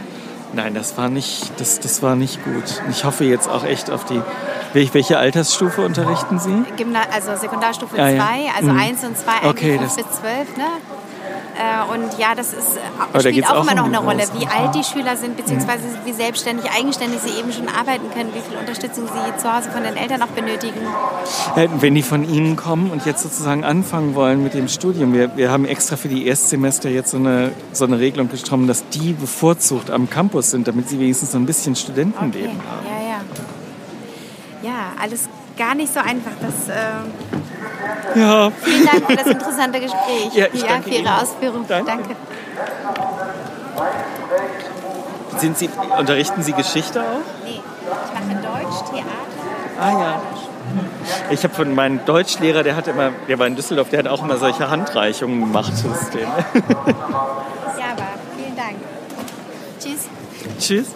Nein, 0.54 0.74
das 0.74 0.98
war 0.98 1.10
nicht, 1.10 1.52
das, 1.60 1.80
das 1.80 2.02
war 2.02 2.16
nicht 2.16 2.44
gut. 2.44 2.82
Ich 2.90 3.04
hoffe 3.04 3.26
jetzt 3.26 3.50
auch 3.50 3.64
echt 3.64 3.92
auf 3.92 4.06
die. 4.06 4.22
Welche 4.74 5.18
Altersstufe 5.18 5.82
unterrichten 5.82 6.40
Sie? 6.40 6.64
Gymna 6.76 7.00
also 7.12 7.36
Sekundarstufe 7.36 7.96
2, 7.96 8.02
ah, 8.02 8.10
ja. 8.10 8.26
also 8.56 8.70
1 8.70 9.02
mhm. 9.02 9.08
und 9.08 9.18
2 9.18 9.50
okay, 9.50 9.78
bis 9.78 9.96
12, 9.96 10.58
ne? 10.58 10.66
Äh, 11.58 11.92
und 11.92 12.20
ja, 12.20 12.36
das 12.36 12.54
ist, 12.54 12.78
äh, 12.78 13.20
spielt 13.20 13.50
auch 13.50 13.64
immer 13.64 13.74
noch 13.74 13.86
eine 13.86 13.98
Rolle, 13.98 14.24
wie 14.38 14.46
alt 14.46 14.76
die 14.76 14.84
Schüler 14.84 15.18
sind, 15.18 15.38
beziehungsweise 15.38 15.84
wie 16.06 16.14
selbstständig, 16.14 16.70
eigenständig 16.72 17.20
sie 17.22 17.40
eben 17.40 17.52
schon 17.52 17.68
arbeiten 17.68 18.12
können, 18.14 18.30
wie 18.34 18.42
viel 18.48 18.58
Unterstützung 18.60 19.08
sie 19.08 19.42
zu 19.42 19.52
Hause 19.52 19.72
von 19.72 19.84
den 19.84 19.98
Eltern 19.98 20.22
auch 20.22 20.28
benötigen. 20.28 20.80
Wenn 21.56 21.96
die 21.96 22.04
von 22.04 22.30
Ihnen 22.30 22.56
kommen 22.56 22.92
und 22.92 23.06
jetzt 23.06 23.24
sozusagen 23.24 23.64
anfangen 23.64 24.14
wollen 24.14 24.44
mit 24.44 24.54
dem 24.54 24.68
Studium, 24.68 25.14
wir, 25.14 25.36
wir 25.36 25.50
haben 25.50 25.66
extra 25.66 25.96
für 25.96 26.10
die 26.10 26.28
Erstsemester 26.28 26.90
jetzt 26.90 27.12
so 27.12 27.18
eine, 27.18 27.52
so 27.72 27.86
eine 27.86 27.98
Regelung 28.00 28.28
bekommen, 28.28 28.68
dass 28.68 28.88
die 28.90 29.14
bevorzugt 29.14 29.90
am 29.90 30.10
Campus 30.10 30.52
sind, 30.52 30.68
damit 30.68 30.90
sie 30.90 31.00
wenigstens 31.00 31.32
so 31.32 31.40
ein 31.40 31.48
bisschen 31.48 31.76
Studentenleben 31.76 32.52
okay. 32.52 32.68
haben. 32.70 32.86
Ja, 32.86 33.10
ja. 33.10 33.18
Ja, 34.64 35.02
alles 35.02 35.28
gar 35.58 35.74
nicht 35.74 35.92
so 35.92 36.00
einfach. 36.00 36.32
Das, 36.40 36.70
äh 36.70 36.82
ja. 38.16 38.52
Vielen 38.62 38.86
Dank 38.86 39.06
für 39.06 39.16
das 39.16 39.28
interessante 39.28 39.80
Gespräch. 39.80 40.34
Ja, 40.34 40.48
ich 40.52 40.62
ja 40.62 40.82
für 40.82 40.90
Ihre 40.90 41.00
Ihnen. 41.00 41.08
Ausführung. 41.08 41.66
Danke. 41.68 41.92
danke. 41.92 42.16
Sind 45.38 45.58
Sie, 45.58 45.70
unterrichten 45.98 46.42
Sie 46.42 46.54
Geschichte 46.54 47.02
auch? 47.02 47.44
Nee, 47.44 47.60
ich 47.60 48.14
mache 48.14 48.42
Deutsch, 48.42 48.92
Theater. 48.92 49.08
Ah 49.80 49.92
ja. 49.92 50.22
Ich 51.30 51.44
habe 51.44 51.54
von 51.54 51.74
meinem 51.74 52.04
Deutschlehrer, 52.06 52.64
der 52.64 52.76
hat 52.76 52.88
immer, 52.88 53.12
der 53.28 53.40
war 53.40 53.48
in 53.48 53.56
Düsseldorf, 53.56 53.90
der 53.90 54.00
hat 54.00 54.08
auch 54.08 54.24
immer 54.24 54.38
solche 54.38 54.70
Handreichungen 54.70 55.40
gemacht. 55.42 55.72
ja, 55.84 56.28
aber 57.92 58.08
vielen 58.36 58.56
Dank. 58.56 58.76
Tschüss. 59.80 60.08
Tschüss. 60.60 60.88